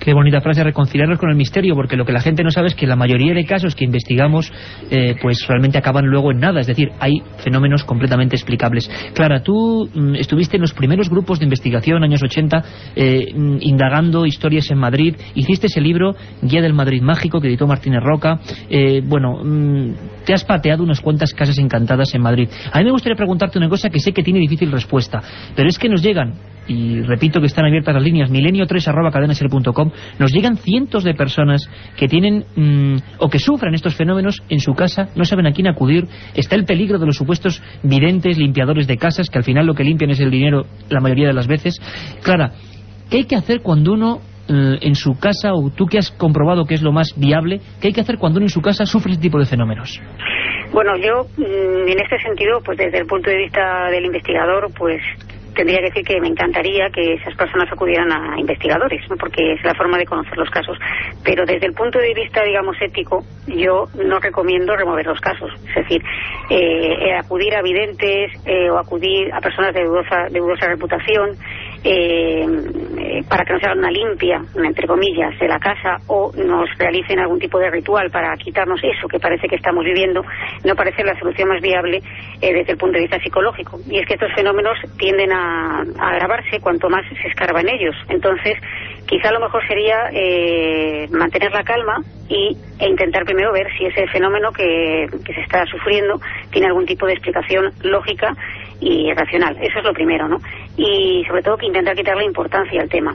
[0.02, 2.74] Qué bonita frase, reconciliarnos con el misterio, porque lo que la gente no sabe es
[2.74, 4.52] que la mayoría de casos que investigamos,
[4.90, 8.90] eh, pues realmente acaban luego en nada, es decir, hay fenómenos completamente explicables.
[9.14, 12.64] Clara, tú mm, estuviste en los primeros grupos de investigación, años 80,
[12.96, 17.68] eh, mm, indagando historias en Madrid, hiciste ese libro, Guía del Madrid Mágico, que editó
[17.68, 22.48] Martínez Roca, eh, bueno, mm, te has pateado unas cuantas casas encantadas en Madrid.
[22.72, 25.22] A mí me gustaría preguntarte una cosa que sé que tiene difícil respuesta,
[25.54, 29.90] pero es que nos llegan y repito que están abiertas las líneas milenio3 arroba cadenaser.com
[30.18, 34.74] nos llegan cientos de personas que tienen mmm, o que sufren estos fenómenos en su
[34.74, 36.06] casa, no saben a quién acudir.
[36.34, 39.84] Está el peligro de los supuestos videntes, limpiadores de casas, que al final lo que
[39.84, 41.80] limpian es el dinero la mayoría de las veces.
[42.22, 42.52] Clara,
[43.10, 46.64] ¿qué hay que hacer cuando uno eh, en su casa, o tú que has comprobado
[46.64, 49.12] que es lo más viable, qué hay que hacer cuando uno en su casa sufre
[49.12, 50.00] este tipo de fenómenos?
[50.72, 55.00] Bueno, yo mm, en este sentido, pues desde el punto de vista del investigador, pues
[55.54, 59.16] tendría que decir que me encantaría que esas personas acudieran a investigadores, ¿no?
[59.16, 60.78] porque es la forma de conocer los casos.
[61.24, 65.50] Pero desde el punto de vista, digamos, ético, yo no recomiendo remover los casos.
[65.68, 66.02] Es decir,
[66.50, 71.36] eh, eh, acudir a videntes eh, o acudir a personas de dudosa, de dudosa reputación
[71.84, 77.18] eh, para que nos hagan una limpia, entre comillas, de la casa o nos realicen
[77.18, 80.22] algún tipo de ritual para quitarnos eso que parece que estamos viviendo,
[80.64, 82.02] no parece la solución más viable
[82.40, 83.78] eh, desde el punto de vista psicológico.
[83.88, 87.94] Y es que estos fenómenos tienden a, a agravarse cuanto más se escarba en ellos.
[88.08, 88.58] Entonces,
[89.06, 94.06] quizá lo mejor sería eh, mantener la calma y, e intentar primero ver si ese
[94.08, 98.34] fenómeno que, que se está sufriendo tiene algún tipo de explicación lógica
[98.82, 99.56] y racional.
[99.60, 100.38] Eso es lo primero, ¿no?
[100.76, 103.14] Y sobre todo que intentar quitarle importancia al tema.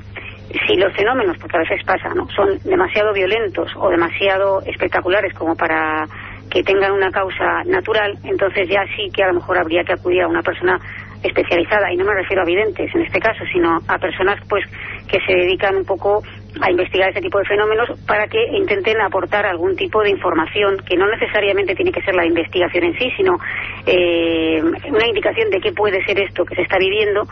[0.66, 2.28] Si los fenómenos, porque a veces pasa, ¿no?
[2.30, 6.06] Son demasiado violentos o demasiado espectaculares como para
[6.50, 10.22] que tengan una causa natural, entonces ya sí que a lo mejor habría que acudir
[10.22, 10.80] a una persona
[11.22, 14.64] especializada, y no me refiero a videntes en este caso, sino a personas pues
[15.10, 16.24] que se dedican un poco
[16.62, 20.96] a investigar ese tipo de fenómenos para que intenten aportar algún tipo de información que
[20.96, 23.38] no necesariamente tiene que ser la investigación en sí, sino
[23.86, 27.24] eh, una indicación de qué puede ser esto que se está viviendo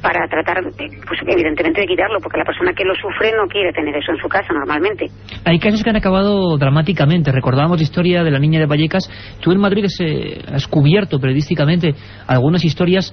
[0.00, 3.94] para tratar, pues evidentemente, de quitarlo, porque la persona que lo sufre no quiere tener
[3.94, 5.06] eso en su casa normalmente.
[5.44, 7.30] Hay casos que han acabado dramáticamente.
[7.32, 9.10] Recordábamos la historia de la niña de Vallecas.
[9.40, 11.94] Tú en Madrid has cubierto periodísticamente
[12.26, 13.12] algunas historias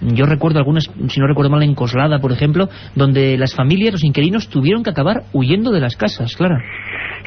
[0.00, 4.04] yo recuerdo algunas, si no recuerdo mal, en Coslada, por ejemplo, donde las familias, los
[4.04, 6.56] inquilinos, tuvieron que acabar huyendo de las casas, claro.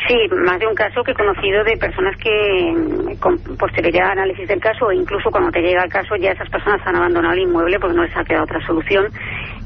[0.07, 4.60] Sí, más de un caso que he conocido de personas que con posterioridad análisis del
[4.60, 7.77] caso o incluso cuando te llega el caso ya esas personas han abandonado el inmueble
[7.79, 9.05] porque no les ha quedado otra solución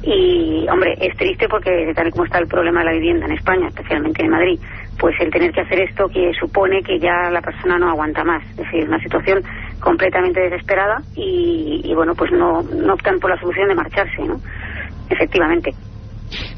[0.04, 3.32] y hombre, es triste porque tal y como está el problema de la vivienda en
[3.32, 4.60] España, especialmente en Madrid,
[5.00, 8.44] pues el tener que hacer esto que supone que ya la persona no aguanta más,
[8.52, 9.42] es decir, una situación
[9.80, 14.40] completamente desesperada y, y bueno, pues no, no optan por la solución de marcharse, ¿no?
[15.10, 15.72] Efectivamente.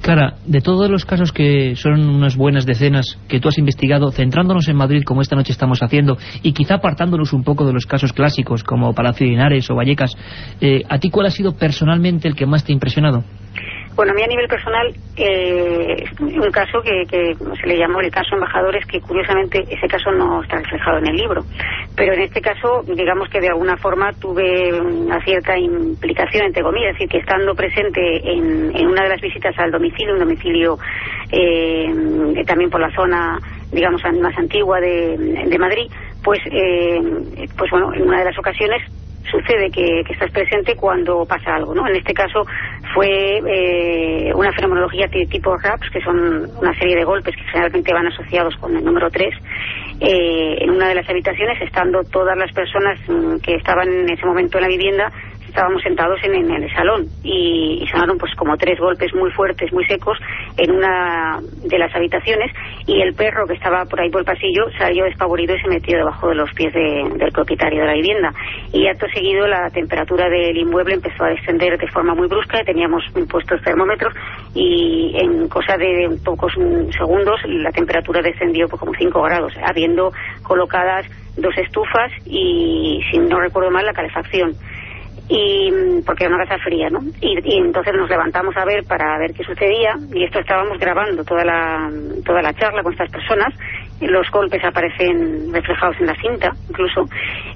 [0.02, 4.68] Clara, de todos los casos que son unas buenas decenas que tú has investigado, centrándonos
[4.70, 8.14] en Madrid como esta noche estamos haciendo y quizá apartándonos un poco de los casos
[8.14, 10.16] clásicos como Palacio de Linares o Vallecas,
[10.62, 13.24] eh, ¿a ti cuál ha sido personalmente el que más te ha impresionado?
[13.98, 18.36] Bueno, a mí a nivel personal, eh, un caso que, se le llamó el caso
[18.36, 21.44] embajadores, que curiosamente ese caso no está reflejado en el libro.
[21.96, 26.92] Pero en este caso, digamos que de alguna forma tuve una cierta implicación, entre comillas,
[26.92, 28.00] es decir, que estando presente
[28.32, 30.78] en, una de las visitas al domicilio, un domicilio
[31.32, 33.40] eh, también por la zona,
[33.72, 35.92] digamos, más antigua de, Madrid,
[36.24, 37.02] pues, eh,
[37.58, 38.84] pues bueno, en una de las ocasiones
[39.30, 41.88] sucede que, estás presente cuando pasa algo, ¿no?
[41.88, 42.46] En este caso
[42.94, 48.08] fue eh, una fenomenología tipo RAPS, que son una serie de golpes que generalmente van
[48.08, 49.34] asociados con el número 3,
[50.00, 54.26] eh, en una de las habitaciones, estando todas las personas mm, que estaban en ese
[54.26, 55.12] momento en la vivienda
[55.48, 60.18] estábamos sentados en, el salón y, sonaron pues como tres golpes muy fuertes, muy secos
[60.58, 62.52] en una de las habitaciones
[62.86, 65.98] y el perro que estaba por ahí por el pasillo salió despavorido y se metió
[65.98, 68.34] debajo de los pies del propietario de la vivienda.
[68.74, 73.04] Y acto seguido la temperatura del inmueble empezó a descender de forma muy brusca, teníamos
[73.30, 74.14] puestos termómetros
[74.54, 76.54] y en cosa de pocos
[76.98, 80.12] segundos la temperatura descendió por como 5 grados, habiendo
[80.44, 81.06] colocadas
[81.38, 84.54] dos estufas y, si no recuerdo mal, la calefacción
[85.30, 87.02] y mm, porque era una casa fría, ¿no?
[87.22, 91.44] Y, entonces nos levantamos a ver para ver qué sucedía y esto estábamos grabando toda
[91.44, 91.92] la
[92.26, 93.54] toda la charla con estas personas
[94.02, 97.06] los golpes aparecen reflejados en la cinta incluso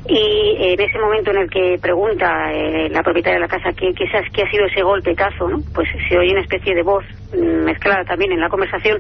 [0.08, 3.94] y en ese momento en el que pregunta eh, la propietaria de la casa qué,
[3.94, 5.60] qué, qué, ha sido ese golpetazo, ¿no?
[5.74, 9.00] pues se oye una especie de voz mm, mezclada también en la conversación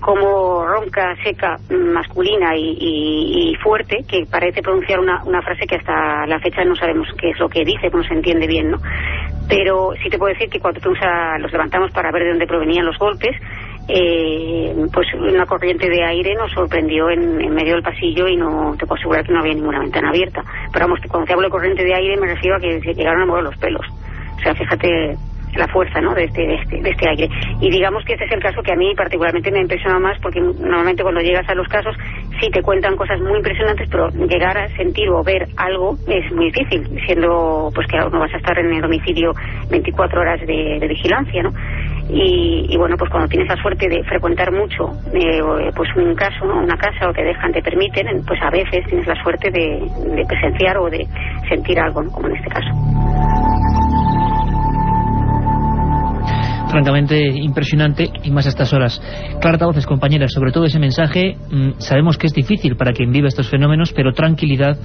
[0.00, 6.38] como ronca, seca, masculina y, fuerte, que parece pronunciar una, una, frase que hasta la
[6.38, 8.78] fecha no sabemos qué es lo que dice, no se entiende bien, ¿no?
[9.48, 10.80] Pero sí te puedo decir que cuando
[11.40, 13.34] los levantamos para ver de dónde provenían los golpes,
[13.88, 18.86] eh, pues una corriente de aire nos sorprendió en, medio del pasillo y no te
[18.86, 20.42] puedo asegurar que no había ninguna ventana abierta.
[20.72, 23.22] Pero vamos, cuando te hablo de corriente de aire me refiero a que se llegaron
[23.22, 23.86] a mover los pelos.
[24.36, 25.16] O sea, fíjate
[25.56, 26.16] la fuerza ¿no?
[26.16, 27.28] Este, de, este, de, este, aire.
[27.60, 30.40] Y digamos que este es el caso que a mí particularmente me impresiona más porque
[30.40, 31.96] normalmente cuando llegas a los casos
[32.40, 36.50] sí te cuentan cosas muy impresionantes, pero llegar a sentir o ver algo es muy
[36.50, 39.32] difícil, siendo pues que no vas a estar en el domicilio
[39.70, 41.52] 24 horas de, vigilancia, ¿no?
[42.08, 45.40] Y, bueno, pues cuando tienes la suerte de frecuentar mucho eh,
[45.74, 49.20] pues un caso, una casa o te dejan, te permiten, pues a veces tienes la
[49.22, 51.06] suerte de, presenciar o de
[51.48, 52.68] sentir algo, como en este caso.
[56.68, 59.00] Francamente impresionante y más a estas horas.
[59.40, 63.28] Clara voces, compañeras, sobre todo ese mensaje, mm, sabemos que es difícil para quien vive
[63.28, 64.76] estos fenómenos, pero tranquilidad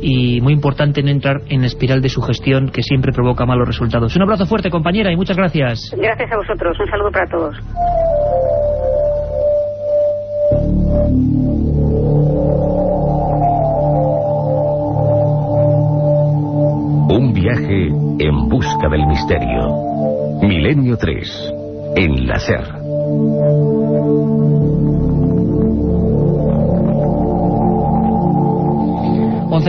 [0.00, 4.14] y muy importante no entrar en la espiral de sugestión que siempre provoca malos resultados.
[4.16, 5.92] Un abrazo fuerte, compañera, y muchas gracias.
[5.96, 6.76] Gracias a vosotros.
[6.78, 7.56] Un saludo para todos.
[17.12, 19.99] Un viaje en busca del misterio.
[20.42, 21.52] Milenio 3,
[21.96, 22.38] en la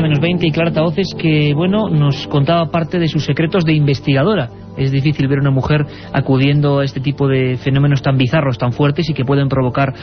[0.01, 4.49] menos 20 y Clara Taoces que, bueno, nos contaba parte de sus secretos de investigadora.
[4.77, 9.09] Es difícil ver una mujer acudiendo a este tipo de fenómenos tan bizarros, tan fuertes
[9.09, 9.93] y que pueden provocar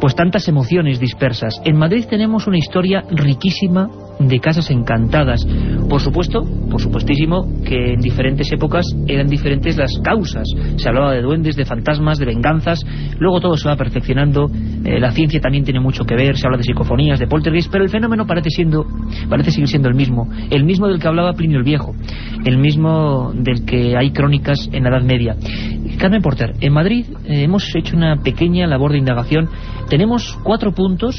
[0.00, 1.60] pues tantas emociones dispersas.
[1.64, 3.88] En Madrid tenemos una historia riquísima
[4.20, 5.46] de casas encantadas.
[5.88, 10.46] Por supuesto, por supuestísimo, que en diferentes épocas eran diferentes las causas.
[10.76, 12.84] Se hablaba de duendes, de fantasmas, de venganzas.
[13.18, 14.50] Luego todo se va perfeccionando.
[14.84, 16.36] Eh, la ciencia también tiene mucho que ver.
[16.36, 18.86] Se habla de psicofonías, de poltergeist, pero el fenómeno parece siendo,
[19.28, 20.28] parece seguir siendo el mismo.
[20.50, 21.94] El mismo del que hablaba Plinio el Viejo.
[22.44, 25.36] El mismo del que hay crónicas en la Edad Media.
[25.98, 29.48] Carmen Porter, en Madrid eh, hemos hecho una pequeña labor de indagación.
[29.88, 31.16] Tenemos cuatro puntos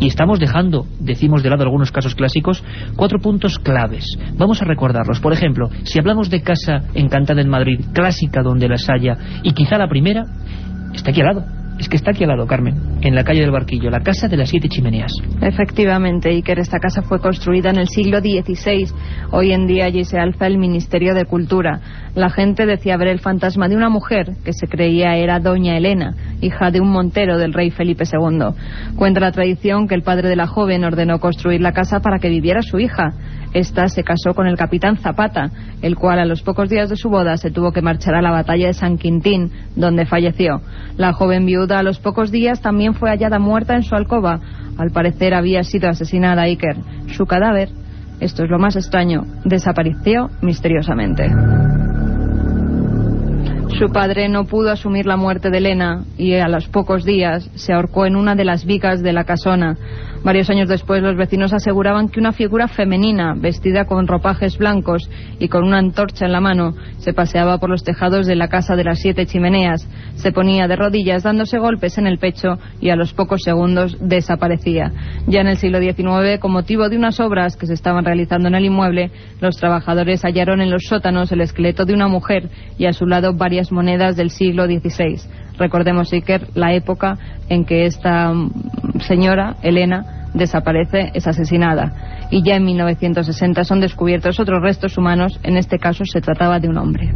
[0.00, 2.62] y estamos dejando, decimos de lado algunos casos clásicos,
[2.96, 4.04] cuatro puntos claves.
[4.36, 5.20] Vamos a recordarlos.
[5.20, 9.78] Por ejemplo, si hablamos de Casa Encantada en Madrid, clásica donde las haya, y quizá
[9.78, 10.22] la primera,
[10.94, 13.50] está aquí al lado es que está aquí al lado, Carmen, en la calle del
[13.50, 15.12] Barquillo, la Casa de las Siete Chimeneas.
[15.42, 18.88] Efectivamente, Iker, esta casa fue construida en el siglo XVI.
[19.30, 21.80] Hoy en día allí se alza el Ministerio de Cultura.
[22.14, 26.14] La gente decía ver el fantasma de una mujer que se creía era Doña Elena,
[26.40, 28.96] hija de un montero del rey Felipe II.
[28.96, 32.30] Cuenta la tradición que el padre de la joven ordenó construir la casa para que
[32.30, 33.12] viviera su hija.
[33.52, 35.50] Esta se casó con el capitán Zapata,
[35.80, 38.30] el cual a los pocos días de su boda se tuvo que marchar a la
[38.30, 40.60] batalla de San Quintín, donde falleció.
[40.96, 44.40] La joven viuda a los pocos días también fue hallada muerta en su alcoba.
[44.78, 46.76] Al parecer había sido asesinada Iker.
[47.16, 47.70] Su cadáver,
[48.20, 51.30] esto es lo más extraño, desapareció misteriosamente.
[53.78, 57.74] Su padre no pudo asumir la muerte de Elena y a los pocos días se
[57.74, 59.76] ahorcó en una de las vigas de la casona.
[60.26, 65.08] Varios años después los vecinos aseguraban que una figura femenina, vestida con ropajes blancos
[65.38, 68.74] y con una antorcha en la mano, se paseaba por los tejados de la casa
[68.74, 72.96] de las siete chimeneas, se ponía de rodillas dándose golpes en el pecho y a
[72.96, 74.90] los pocos segundos desaparecía.
[75.28, 78.56] Ya en el siglo XIX, con motivo de unas obras que se estaban realizando en
[78.56, 82.48] el inmueble, los trabajadores hallaron en los sótanos el esqueleto de una mujer
[82.78, 85.20] y a su lado varias monedas del siglo XVI.
[85.58, 88.32] Recordemos, Iker, la época en que esta
[89.00, 92.26] señora, Elena, desaparece, es asesinada.
[92.30, 96.68] Y ya en 1960 son descubiertos otros restos humanos, en este caso se trataba de
[96.68, 97.12] un hombre.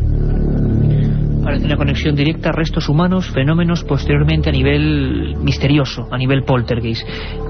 [1.42, 7.06] Parece una conexión directa, restos humanos, fenómenos posteriormente a nivel misterioso, a nivel poltergeist.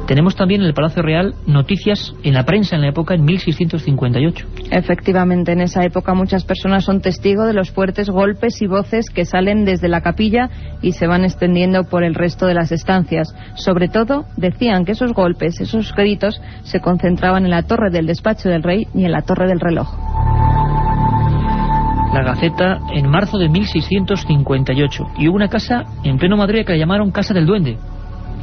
[0.07, 4.47] Tenemos también en el Palacio Real noticias en la prensa en la época, en 1658.
[4.71, 9.25] Efectivamente, en esa época muchas personas son testigos de los fuertes golpes y voces que
[9.25, 10.51] salen desde la capilla
[10.83, 13.35] y se van extendiendo por el resto de las estancias.
[13.55, 18.49] Sobre todo, decían que esos golpes, esos gritos, se concentraban en la torre del despacho
[18.49, 19.89] del rey y en la torre del reloj
[22.13, 26.79] la Gaceta en marzo de 1658 y hubo una casa en pleno Madrid que la
[26.79, 27.79] llamaron Casa del Duende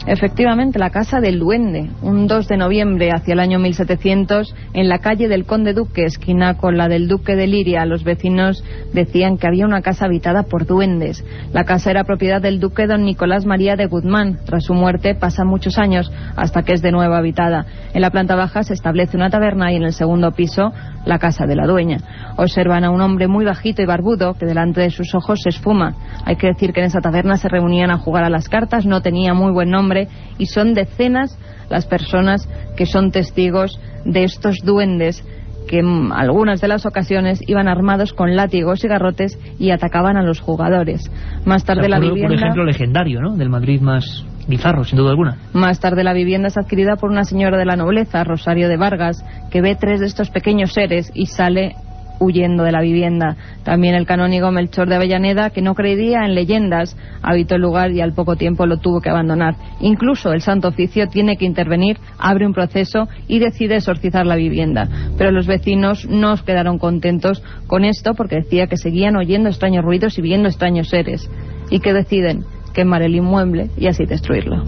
[0.07, 4.99] Efectivamente, la Casa del Duende, un 2 de noviembre hacia el año 1700, en la
[4.99, 9.47] calle del Conde Duque, esquina con la del Duque de Liria, los vecinos decían que
[9.47, 11.25] había una casa habitada por duendes.
[11.51, 14.39] La casa era propiedad del Duque don Nicolás María de Guzmán.
[14.45, 17.65] Tras su muerte pasan muchos años hasta que es de nuevo habitada.
[17.93, 20.71] En la planta baja se establece una taberna y en el segundo piso
[21.05, 21.97] la casa de la dueña.
[22.37, 25.95] Observan a un hombre muy bajito y barbudo que delante de sus ojos se esfuma.
[26.23, 29.01] Hay que decir que en esa taberna se reunían a jugar a las cartas, no
[29.01, 29.96] tenía muy buen nombre
[30.37, 31.37] y son decenas
[31.69, 35.23] las personas que son testigos de estos duendes
[35.67, 40.23] que en algunas de las ocasiones iban armados con látigos y garrotes y atacaban a
[40.23, 41.11] los jugadores.
[41.45, 42.29] Más tarde la vivienda...
[42.29, 43.35] Por ejemplo, legendario, ¿no?
[43.35, 45.37] Del Madrid más bizarro, sin duda alguna.
[45.53, 49.23] Más tarde la vivienda es adquirida por una señora de la nobleza, Rosario de Vargas,
[49.51, 51.75] que ve tres de estos pequeños seres y sale
[52.19, 53.35] huyendo de la vivienda.
[53.63, 58.01] También el canónigo Melchor de Avellaneda, que no creía en leyendas, habitó el lugar y
[58.01, 59.55] al poco tiempo lo tuvo que abandonar.
[59.79, 64.87] Incluso el Santo Oficio tiene que intervenir, abre un proceso y decide exorcizar la vivienda.
[65.17, 70.17] Pero los vecinos no quedaron contentos con esto porque decía que seguían oyendo extraños ruidos
[70.17, 71.29] y viendo extraños seres.
[71.69, 72.45] ¿Y que deciden?
[72.77, 74.63] quemar el inmueble y así destruirlo.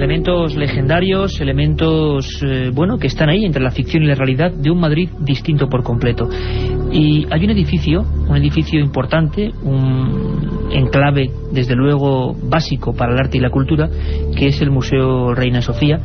[0.00, 4.70] Elementos legendarios, elementos, eh, bueno, que están ahí entre la ficción y la realidad de
[4.70, 6.26] un Madrid distinto por completo.
[6.92, 13.38] Y hay un edificio, un edificio importante, un enclave, desde luego, básico para el arte
[13.38, 13.88] y la cultura,
[14.36, 16.00] que es el Museo Reina Sofía,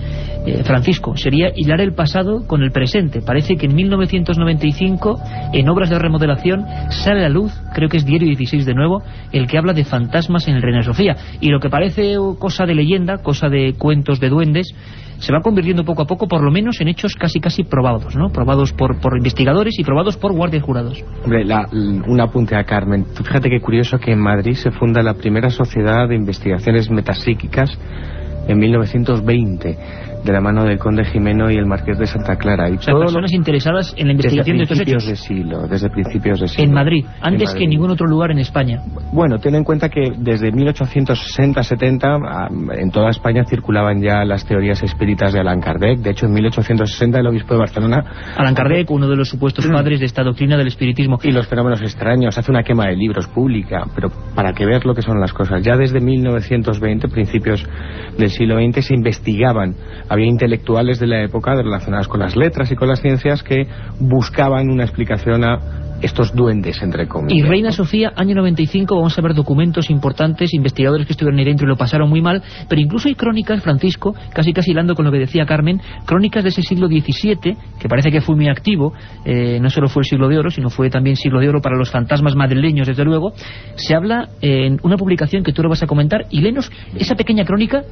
[0.46, 3.22] eh, Francisco, sería hilar el pasado con el presente.
[3.22, 5.20] Parece que en 1995,
[5.54, 9.02] en obras de remodelación, sale a la luz, creo que es Diario 16 de nuevo,
[9.32, 11.16] el que habla de fantasmas en el Reina Sofía.
[11.42, 14.68] Y lo que parece cosa de leyenda, cosa de cuentos de duendes,
[15.20, 18.30] se va convirtiendo poco a poco, por lo menos, en hechos casi casi probados, ¿no?
[18.30, 21.04] Probados por, por investigadores y probados por guardias jurados.
[21.24, 23.06] Hombre, la, un apunte a Carmen.
[23.06, 27.78] fíjate qué curioso que en Madrid se funda la primera sociedad de investigaciones metapsíquicas
[28.48, 29.78] en 1920
[30.26, 32.68] de la mano del conde Jimeno y el marqués de Santa Clara.
[32.70, 35.06] Y o sea, personas interesadas en la investigación de estos hechos.
[35.06, 36.64] De siglo, desde principios de siglo.
[36.64, 38.82] En Madrid, antes que en ningún otro lugar en España.
[39.14, 45.32] Bueno, ten en cuenta que desde 1860-70 en toda España circulaban ya las teorías espíritas
[45.34, 46.00] de Allan Kardec.
[46.00, 48.04] De hecho, en 1860 el obispo de Barcelona...
[48.36, 51.20] Allan Kardec, uno de los supuestos padres de esta doctrina del espiritismo.
[51.22, 54.96] Y los fenómenos extraños, hace una quema de libros pública, pero para que veas lo
[54.96, 55.62] que son las cosas.
[55.64, 57.64] Ya desde 1920, principios
[58.18, 59.76] del siglo XX, se investigaban.
[60.16, 63.68] Había intelectuales de la época relacionadas con las letras y con las ciencias que
[64.00, 65.60] buscaban una explicación a
[66.02, 67.38] estos duendes, entre comillas.
[67.38, 71.66] Y Reina Sofía, año 95, vamos a ver documentos importantes, investigadores que estuvieron ahí dentro
[71.66, 75.12] y lo pasaron muy mal, pero incluso hay crónicas, Francisco, casi casi hilando con lo
[75.12, 78.94] que decía Carmen, crónicas de ese siglo XVII, que parece que fue muy activo,
[79.26, 81.78] eh, no solo fue el siglo de oro, sino fue también siglo de oro para
[81.78, 83.34] los fantasmas madrileños, desde luego.
[83.76, 87.46] Se habla en una publicación que tú lo vas a comentar, y lenos esa pequeña
[87.46, 87.84] crónica,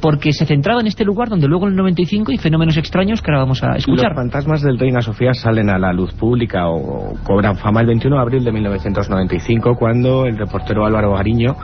[0.00, 3.30] porque se centraba en este lugar donde luego en el 95 hay fenómenos extraños que
[3.30, 4.10] ahora vamos a escuchar.
[4.10, 8.16] Los fantasmas del Reina Sofía salen a la luz pública o cobran fama el 21
[8.16, 11.56] de abril de 1995 cuando el reportero Álvaro Gariño,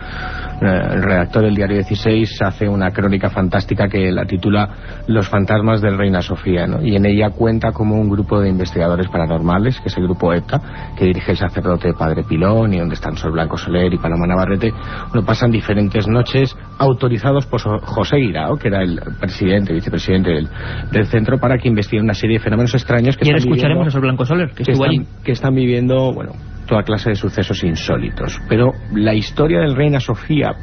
[0.60, 4.68] eh, el redactor del diario 16, hace una crónica fantástica que la titula
[5.06, 9.80] Los fantasmas del Reina Sofía y en ella cuenta como un grupo de investigadores paranormales,
[9.80, 10.60] que es el grupo ETA,
[10.96, 14.72] que dirige el sacerdote Padre Pilón y donde están Sol Blanco Soler y Paloma Navarrete,
[15.12, 20.48] bueno, pasan diferentes noches autorizados por José Irao, que era el presidente, vicepresidente del,
[20.90, 23.90] del centro, para que investigue una serie de fenómenos extraños que y ahora escucharemos a
[23.90, 25.08] Sol Blanco Soler, que, estuvo están, allí.
[25.24, 26.32] que están viviendo, bueno,
[26.66, 28.40] toda clase de sucesos insólitos.
[28.48, 30.54] Pero la historia del Reina Sofía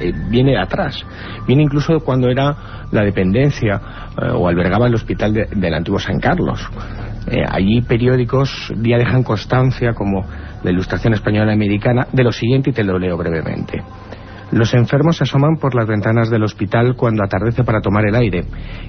[0.00, 1.04] eh, viene de atrás.
[1.46, 3.80] Viene incluso cuando era la dependencia
[4.20, 6.66] eh, o albergaba el hospital de, del antiguo San Carlos.
[7.28, 10.24] Eh, allí periódicos ya dejan constancia como
[10.62, 13.82] la Ilustración Española Americana de lo siguiente y te lo leo brevemente.
[14.52, 18.44] Los enfermos se asoman por las ventanas del hospital cuando atardece para tomar el aire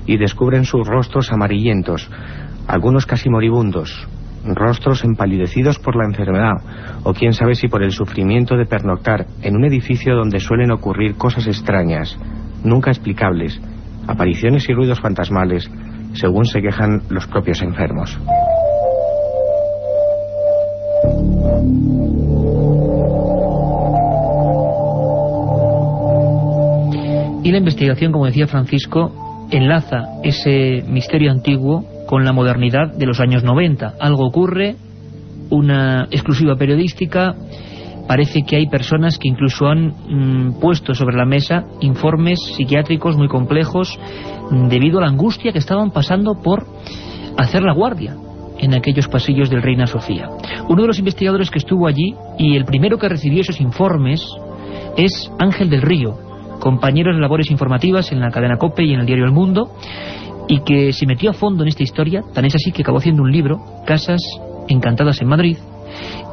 [0.05, 2.07] y descubren sus rostros amarillentos,
[2.67, 4.07] algunos casi moribundos,
[4.55, 6.55] rostros empalidecidos por la enfermedad,
[7.03, 11.15] o quién sabe si por el sufrimiento de pernoctar en un edificio donde suelen ocurrir
[11.15, 12.17] cosas extrañas,
[12.63, 13.59] nunca explicables,
[14.07, 15.69] apariciones y ruidos fantasmales,
[16.13, 18.17] según se quejan los propios enfermos.
[27.43, 33.19] Y la investigación, como decía Francisco, enlaza ese misterio antiguo con la modernidad de los
[33.19, 33.95] años 90.
[33.99, 34.75] Algo ocurre,
[35.51, 37.35] una exclusiva periodística,
[38.07, 43.27] parece que hay personas que incluso han mm, puesto sobre la mesa informes psiquiátricos muy
[43.27, 43.99] complejos
[44.69, 46.65] debido a la angustia que estaban pasando por
[47.37, 48.15] hacer la guardia
[48.57, 50.29] en aquellos pasillos del Reina Sofía.
[50.67, 54.25] Uno de los investigadores que estuvo allí y el primero que recibió esos informes
[54.95, 56.17] es Ángel del Río,
[56.59, 59.69] compañero de labores informativas en la cadena COPE y en el diario El Mundo,
[60.47, 63.23] y que se metió a fondo en esta historia, tan es así que acabó haciendo
[63.23, 64.21] un libro, Casas
[64.67, 65.57] Encantadas en Madrid,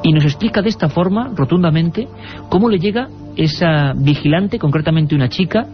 [0.03, 2.09] y nos explica de esta forma, rotundamente,
[2.49, 5.67] cómo le llega esa vigilante, concretamente una chica,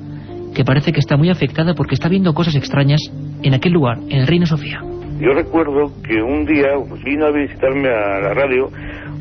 [0.54, 3.00] que parece que está muy afectada porque está viendo cosas extrañas
[3.42, 4.80] en aquel lugar, en el Reina Sofía.
[5.20, 8.70] Yo recuerdo que un día pues, vino a visitarme a la radio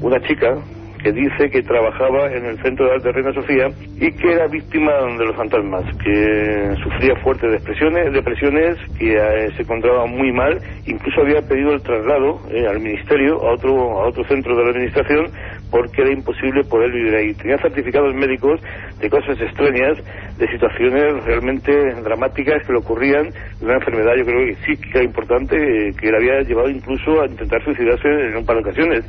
[0.02, 0.56] una chica
[1.02, 4.92] que dice que trabajaba en el centro de arte Reina Sofía y que era víctima
[5.18, 11.22] de los fantasmas, que sufría fuertes depresiones, depresiones que eh, se encontraba muy mal, incluso
[11.22, 15.32] había pedido el traslado eh, al ministerio, a otro, a otro centro de la administración,
[15.70, 17.34] porque era imposible poder vivir ahí.
[17.34, 18.60] Tenía certificados médicos
[19.00, 19.98] de cosas extrañas,
[20.38, 25.56] de situaciones realmente dramáticas que le ocurrían, de una enfermedad yo creo que psíquica importante,
[25.56, 29.06] eh, que le había llevado incluso a intentar suicidarse en un par de ocasiones.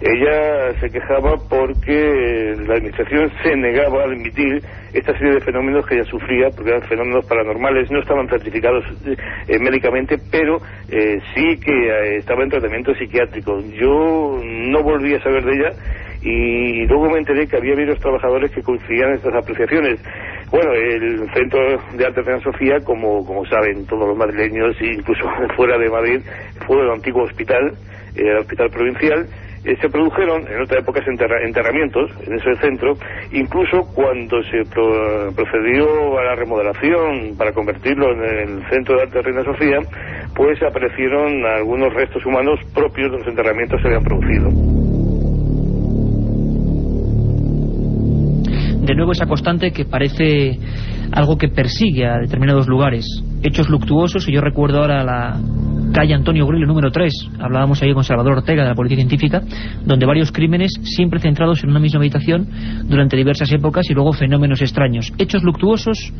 [0.00, 4.60] Ella se quejaba porque la administración se negaba a admitir
[4.92, 9.58] esta serie de fenómenos que ella sufría, porque eran fenómenos paranormales, no estaban certificados eh,
[9.58, 10.56] médicamente, pero
[10.88, 13.60] eh, sí que eh, estaba en tratamiento psiquiátrico.
[13.60, 15.70] Yo no volví a saber de ella
[16.22, 20.00] y luego me enteré que había varios trabajadores que coincidían en estas apreciaciones.
[20.50, 21.60] Bueno, el Centro
[21.96, 25.24] de Arte de Sofía, como, como saben todos los madrileños, incluso
[25.56, 26.20] fuera de Madrid,
[26.66, 27.72] fue el antiguo hospital,
[28.14, 29.26] el hospital provincial,
[29.66, 32.94] eh, se produjeron en otra época enterra enterramientos en ese centro,
[33.32, 39.16] incluso cuando se pro procedió a la remodelación para convertirlo en el centro de arte
[39.16, 39.78] de Reina Sofía,
[40.36, 44.75] pues aparecieron algunos restos humanos propios de los enterramientos que se habían producido.
[48.96, 50.58] Nuevo esa constante que parece
[51.12, 53.06] algo que persigue a determinados lugares.
[53.42, 55.40] Hechos luctuosos, y yo recuerdo ahora la
[55.92, 59.42] calle Antonio Grillo número 3, hablábamos ahí con Salvador Ortega de la Policía Científica,
[59.84, 62.48] donde varios crímenes siempre centrados en una misma habitación
[62.84, 65.12] durante diversas épocas y luego fenómenos extraños.
[65.18, 66.12] Hechos luctuosos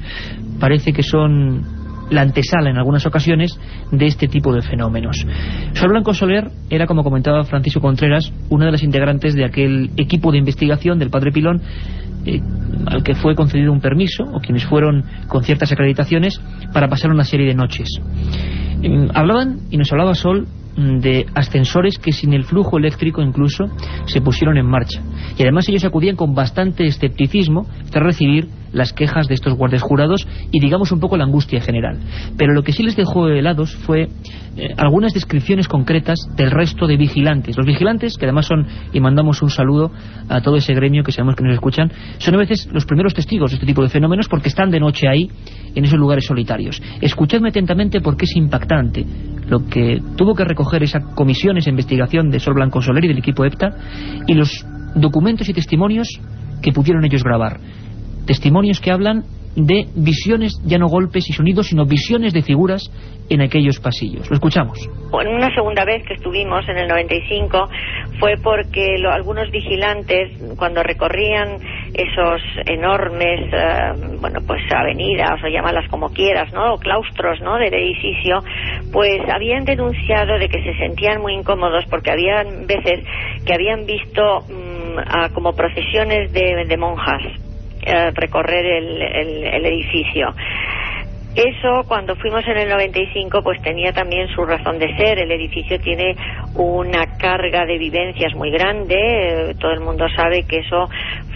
[0.60, 3.58] parece que son la antesala en algunas ocasiones
[3.90, 5.26] de este tipo de fenómenos.
[5.74, 10.32] Sol Blanco Soler era, como comentaba Francisco Contreras, una de las integrantes de aquel equipo
[10.32, 11.62] de investigación del Padre Pilón
[12.26, 12.40] eh,
[12.86, 16.40] al que fue concedido un permiso, o quienes fueron con ciertas acreditaciones,
[16.72, 17.88] para pasar una serie de noches.
[18.82, 20.46] Eh, hablaban, y nos hablaba Sol,
[20.76, 23.66] mm, de ascensores que sin el flujo eléctrico incluso
[24.06, 25.00] se pusieron en marcha.
[25.38, 30.28] Y además ellos acudían con bastante escepticismo tras recibir las quejas de estos guardias jurados
[30.52, 31.98] y digamos un poco la angustia general.
[32.36, 34.08] Pero lo que sí les dejó helados fue
[34.56, 37.56] eh, algunas descripciones concretas del resto de vigilantes.
[37.56, 39.90] Los vigilantes, que además son, y mandamos un saludo
[40.28, 43.50] a todo ese gremio que sabemos que nos escuchan, son a veces los primeros testigos
[43.50, 45.30] de este tipo de fenómenos porque están de noche ahí,
[45.74, 46.80] en esos lugares solitarios.
[47.00, 49.04] Escuchadme atentamente porque es impactante
[49.48, 53.18] lo que tuvo que recoger esa comisión, esa investigación de Sol Blanco Soler y del
[53.18, 53.74] equipo EPTA
[54.26, 56.08] y los documentos y testimonios
[56.62, 57.60] que pudieron ellos grabar
[58.26, 59.24] testimonios que hablan
[59.56, 62.82] de visiones, ya no golpes y sonidos, sino visiones de figuras
[63.30, 64.28] en aquellos pasillos.
[64.28, 64.78] Lo escuchamos.
[65.10, 67.68] Una segunda vez que estuvimos en el 95
[68.20, 71.58] fue porque algunos vigilantes, cuando recorrían
[71.94, 76.74] esos enormes, eh, bueno, pues avenidas o llámalas como quieras, ¿no?
[76.74, 77.56] O claustros, ¿no?
[77.56, 78.40] Del edificio,
[78.92, 83.04] pues habían denunciado de que se sentían muy incómodos porque habían veces
[83.46, 87.45] que habían visto mm, como procesiones de monjas
[87.86, 90.34] eh, recorrer el, el, edificio.
[91.36, 95.20] Eso, cuando fuimos en el 95, pues tenía también su razón de ser.
[95.20, 96.16] El edificio tiene
[96.54, 98.96] una carga de vivencias muy grande.
[98.96, 100.88] Eh, todo el mundo sabe que eso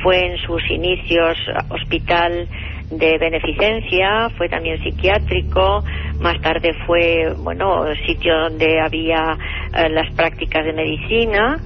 [0.02, 1.38] fue en sus inicios
[1.68, 2.48] hospital
[2.90, 5.84] de beneficencia, fue también psiquiátrico,
[6.20, 9.38] más tarde fue, bueno, sitio donde había
[9.76, 11.58] eh, las prácticas de medicina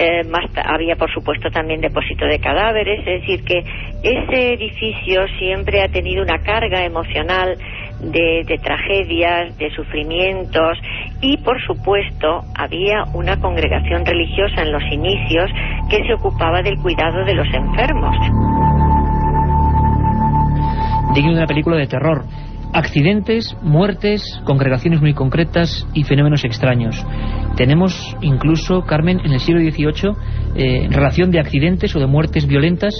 [0.00, 3.58] eh, más había por supuesto también depósito de cadáveres, es decir que
[4.02, 7.54] ese edificio siempre ha tenido una carga emocional
[8.00, 10.78] de, de, tragedias, de sufrimientos
[11.20, 15.50] y por supuesto había una congregación religiosa en los inicios
[15.90, 18.16] que se ocupaba del cuidado de los enfermos.
[21.14, 22.24] Digno de una película de terror
[22.72, 27.04] accidentes, muertes, congregaciones muy concretas y fenómenos extraños.
[27.56, 30.12] Tenemos incluso, Carmen, en el siglo XVIII,
[30.54, 32.94] eh, relación de accidentes o de muertes violentas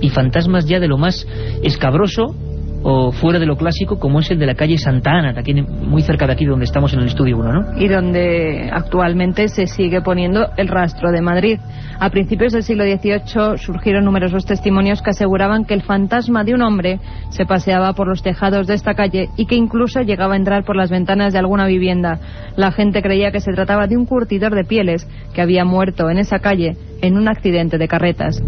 [0.00, 1.26] y fantasmas ya de lo más
[1.62, 2.34] escabroso
[2.82, 6.02] o fuera de lo clásico como es el de la calle Santa Ana, aquí muy
[6.02, 7.80] cerca de aquí donde estamos en el estudio 1, ¿no?
[7.80, 11.58] Y donde actualmente se sigue poniendo el rastro de Madrid.
[12.00, 16.62] A principios del siglo XVIII surgieron numerosos testimonios que aseguraban que el fantasma de un
[16.62, 16.98] hombre
[17.30, 20.76] se paseaba por los tejados de esta calle y que incluso llegaba a entrar por
[20.76, 22.18] las ventanas de alguna vivienda.
[22.56, 26.18] La gente creía que se trataba de un curtidor de pieles que había muerto en
[26.18, 28.42] esa calle en un accidente de carretas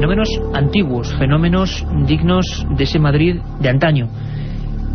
[0.00, 4.08] fenómenos antiguos, fenómenos dignos de ese Madrid de antaño.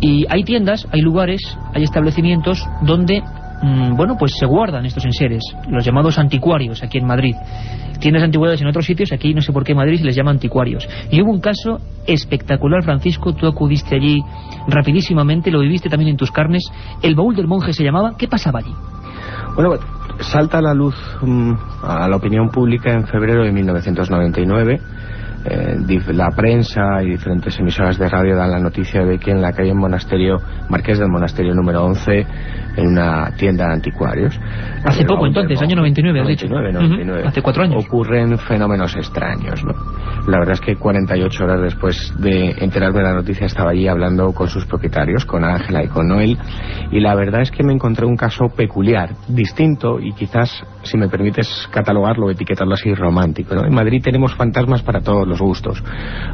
[0.00, 1.40] Y hay tiendas, hay lugares,
[1.72, 3.22] hay establecimientos donde,
[3.62, 7.36] mm, bueno, pues se guardan estos enseres, los llamados anticuarios aquí en Madrid.
[8.00, 10.88] Tiendas antigüedades en otros sitios, aquí no sé por qué Madrid se les llama anticuarios.
[11.08, 14.20] Y hubo un caso espectacular, Francisco, tú acudiste allí
[14.66, 16.68] rapidísimamente, lo viviste también en tus carnes.
[17.00, 18.74] El baúl del monje se llamaba, ¿qué pasaba allí?
[19.54, 19.74] Bueno,
[20.18, 21.52] salta a la luz mm,
[21.84, 24.80] a la opinión pública en febrero de 1999.
[25.48, 25.76] Eh,
[26.12, 29.74] la prensa y diferentes emisoras de radio dan la noticia de que en la calle
[29.74, 30.38] Monasterio,
[30.68, 32.26] Marqués del Monasterio número 11,
[32.76, 34.38] en una tienda de anticuarios.
[34.84, 36.46] Hace poco entonces, año 99, has dicho.
[36.48, 37.24] 99.
[37.26, 37.84] Hace cuatro años.
[37.84, 39.72] Ocurren fenómenos extraños, ¿no?
[40.28, 44.32] La verdad es que 48 horas después de enterarme de la noticia estaba allí hablando
[44.32, 46.36] con sus propietarios, con Ángela y con Noel,
[46.90, 51.08] y la verdad es que me encontré un caso peculiar, distinto y quizás, si me
[51.08, 53.64] permites catalogarlo, etiquetarlo así, romántico, ¿no?
[53.64, 55.82] En Madrid tenemos fantasmas para todos los gustos.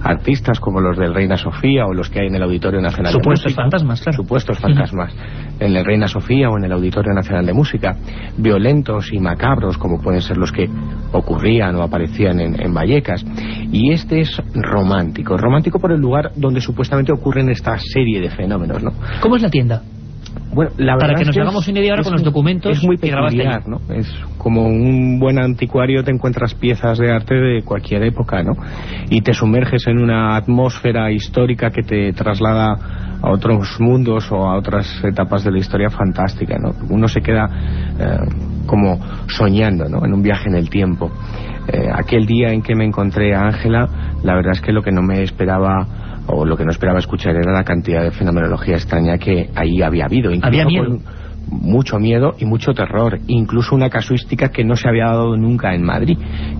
[0.03, 3.53] Artistas como los del Reina Sofía o los que hay en el Auditorio Nacional Supuestos
[3.53, 4.17] de fantasmas, claro.
[4.17, 5.15] Supuestos fantasmas.
[5.63, 7.97] En el Reina Sofía o en el Auditorio Nacional de Música,
[8.37, 10.69] violentos y macabros como pueden ser los que
[11.13, 13.25] ocurrían o aparecían en, Vallecas.
[13.71, 18.83] Y este es romántico, romántico por el lugar donde supuestamente ocurren esta serie de fenómenos,
[18.83, 18.93] ¿no?
[19.21, 19.83] ¿Cómo es la tienda?
[20.55, 22.99] Bueno, la Para que nos es, hagamos una idea ahora con los documentos es muy
[22.99, 23.81] peculiar, ¿no?
[23.89, 24.07] Es
[24.37, 28.53] como un buen anticuario te encuentras piezas de arte de cualquier época, ¿no?
[29.09, 32.77] Y te sumerges en una atmósfera histórica que te traslada
[33.23, 36.71] a otros mundos o a otras etapas de la historia fantástica, ¿no?
[36.91, 37.49] Uno se queda
[37.99, 38.17] eh,
[38.67, 40.05] como soñando, ¿no?
[40.05, 41.11] En un viaje en el tiempo.
[41.69, 43.89] Eh, aquel día en que me encontré a Ángela,
[44.23, 45.87] la verdad es que lo que no me esperaba
[46.27, 50.07] o lo que no esperaba escuchar era la cantidad de fenomenología extraña que ahí había
[50.07, 50.31] habido.
[50.43, 50.99] había miedo.
[51.49, 55.83] mucho miedo y mucho terror, incluso una casuística que no se había dado nunca en
[55.83, 56.17] Madrid,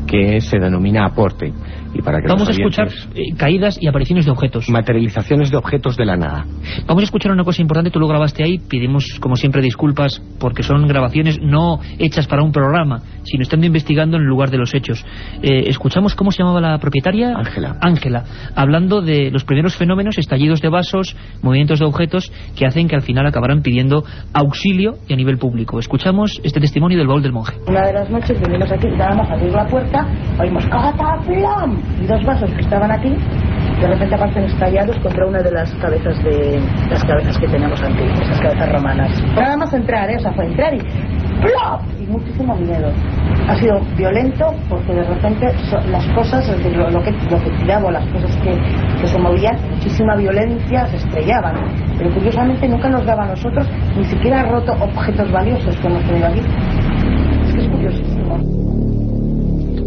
[0.07, 1.53] que se denomina aporte.
[1.95, 4.69] Y para que Vamos a escuchar oyentes- eh, caídas y apariciones de objetos.
[4.69, 6.47] Materializaciones de objetos de la nada.
[6.87, 10.63] Vamos a escuchar una cosa importante, tú lo grabaste ahí, pedimos como siempre disculpas porque
[10.63, 14.75] son grabaciones no hechas para un programa, sino estando investigando en el lugar de los
[14.75, 15.05] hechos.
[15.43, 17.35] Eh, escuchamos cómo se llamaba la propietaria.
[17.37, 17.77] Ángela.
[17.81, 18.25] Ángela,
[18.57, 23.03] hablando de los primeros fenómenos, estallidos de vasos, movimientos de objetos que hacen que al
[23.03, 25.79] final acabaran pidiendo auxilio y a nivel público.
[25.79, 27.57] Escuchamos este testimonio del baúl del monje.
[27.67, 30.07] Una de las noches venimos aquí, nada más abrir la puerta,
[30.41, 31.82] oímos ¡Cataflam!
[32.03, 33.15] Y dos vasos que estaban aquí,
[33.81, 36.61] de repente aparecen estallados contra una de las cabezas de
[36.91, 39.23] las cabezas que tenemos aquí, esas cabezas romanas.
[39.37, 40.17] Nada más entrar, ¿eh?
[40.17, 41.81] o sea, fue entrar y ¡plop!
[42.01, 42.91] Y muchísimo miedo.
[43.49, 48.07] Ha sido violento porque de repente so- las cosas, lo, que, lo que tiraba, las
[48.09, 48.53] cosas que,
[49.01, 51.55] que se movían, muchísima violencia, se estrellaban.
[51.99, 53.67] Pero curiosamente nunca nos daba a nosotros,
[53.97, 56.41] ni siquiera roto objetos valiosos que hemos tenido aquí.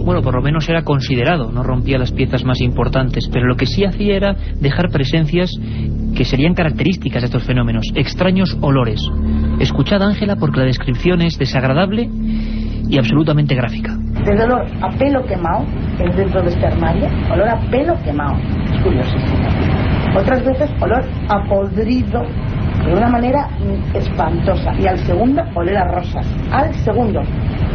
[0.06, 3.66] Bueno, por lo menos era considerado, no rompía las piezas más importantes, pero lo que
[3.66, 5.50] sí hacía era dejar presencias
[6.16, 9.02] que serían características de estos fenómenos, extraños olores.
[9.60, 12.08] Escuchad, Ángela, porque la descripción es desagradable
[12.88, 13.98] y absolutamente gráfica.
[14.24, 15.66] Desde olor a pelo quemado,
[15.98, 18.36] que es dentro de este armario, olor a pelo quemado.
[18.72, 19.48] Es curiosísimo.
[20.16, 22.22] Otras veces olor a podrido,
[22.86, 23.50] de una manera
[23.96, 24.72] espantosa.
[24.80, 26.28] Y al segundo, oler a rosas.
[26.52, 27.22] Al segundo.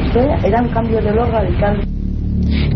[0.05, 1.81] Esto era un cambio de olor radical.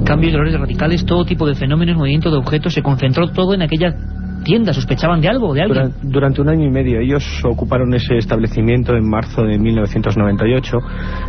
[0.05, 3.63] Cambios de olores radicales, todo tipo de fenómenos, movimiento de objetos, se concentró todo en
[3.63, 3.95] aquella
[4.45, 4.73] tienda.
[4.73, 5.93] ¿Sospechaban de algo, de alguien?
[6.03, 10.77] Durante, un año y medio ellos ocuparon ese establecimiento en marzo de 1998,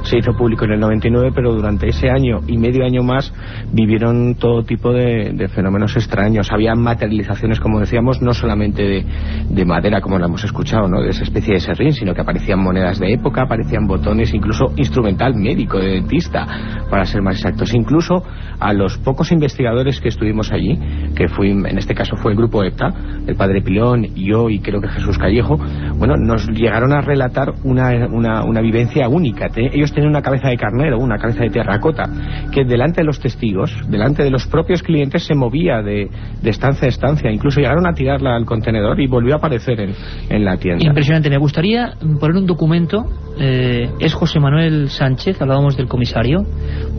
[0.04, 3.34] se hizo público en el 99, pero durante ese año y medio año más
[3.72, 6.52] vivieron todo tipo de, fenómenos extraños.
[6.52, 9.06] Había materializaciones, como decíamos, no solamente de,
[9.50, 11.02] de madera, como lo hemos escuchado, ¿no?
[11.02, 15.34] de esa especie de serrín, sino que aparecían monedas de época, aparecían botones, incluso instrumental
[15.36, 16.46] médico, de dentista,
[16.90, 17.74] para ser más exactos.
[17.74, 18.24] Incluso
[18.60, 20.78] a los pocos investigadores que estuvimos allí,
[21.16, 22.94] que fui, en este caso fue el grupo EPTA,
[23.28, 25.58] el padre Pilón, yo y creo que Jesús Callejo,
[25.98, 29.48] bueno, nos llegaron a relatar una, una, una vivencia única.
[29.56, 32.04] Ellos tenían una cabeza de carnero, una cabeza de terracota,
[32.52, 36.10] que delante de los testigos, delante de los propios clientes, se movía de,
[36.42, 37.32] de estancia a estancia.
[37.32, 39.94] Incluso llegaron a tirarla al contenedor y volvió a aparecer en,
[40.30, 40.86] en la tienda.
[40.86, 41.30] Impresionante.
[41.30, 43.06] Me gustaría poner un documento.
[43.40, 46.40] eh, es José Manuel Sánchez, hablábamos del comisario,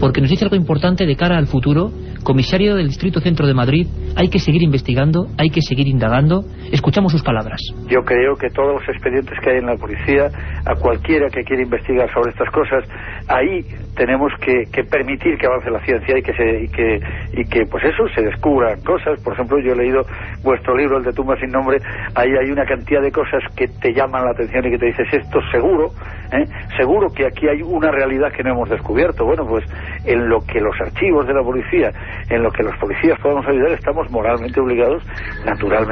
[0.00, 1.90] porque nos dice algo importante de cara al futuro.
[2.22, 3.86] Comisario del Distrito Centro de Madrid,
[4.16, 6.44] hay que seguir investigando, hay que seguir indagando.
[6.70, 7.61] Escuchamos sus palabras.
[7.88, 10.28] Yo creo que todos los expedientes que hay en la policía,
[10.66, 12.84] a cualquiera que quiera investigar sobre estas cosas,
[13.28, 13.64] ahí
[13.97, 17.01] tenemos que, permitir que avance la ciencia y que, se, y, que,
[17.32, 19.22] y que, pues eso, se descubran cosas.
[19.22, 20.03] Por ejemplo, yo he leído
[20.42, 21.78] vuestro libro, el de Tumba sin nombre,
[22.14, 25.07] ahí hay una cantidad de cosas que te llaman la atención y que te dices,
[25.12, 25.92] esto seguro,
[26.32, 26.44] ¿eh?
[26.76, 29.24] seguro que aquí hay una realidad que no hemos descubierto.
[29.24, 29.64] Bueno, pues
[30.05, 31.90] en lo que los archivos de la policía,
[32.28, 35.03] en lo que los policías podamos ayudar, estamos moralmente obligados,
[35.47, 35.86] naturalmente,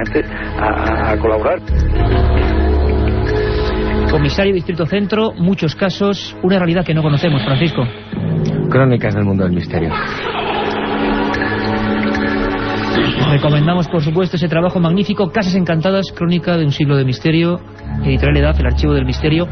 [0.58, 1.58] a- a- a colaborar.
[4.10, 7.82] Comisario Distrito Centro, muchos casos, una realidad que no conocemos, Francisco.
[8.70, 9.90] Crónicas del mundo del misterio.
[13.32, 17.58] Recomendamos, por supuesto, ese trabajo magnífico, Casas Encantadas, Crónica de un siglo de misterio,
[18.04, 19.48] Editorial Edad, el Archivo del Misterio.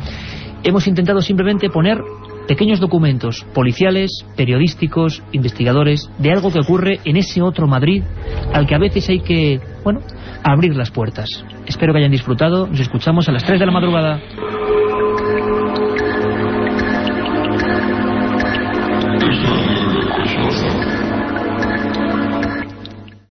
[0.62, 1.99] Hemos intentado simplemente poner
[2.47, 8.05] pequeños documentos policiales, periodísticos, investigadores, de algo que ocurre en ese otro Madrid
[8.55, 10.01] al que a veces hay que, bueno,
[10.43, 11.28] abrir las puertas.
[11.66, 12.66] Espero que hayan disfrutado.
[12.66, 14.20] Nos escuchamos a las 3 de la madrugada.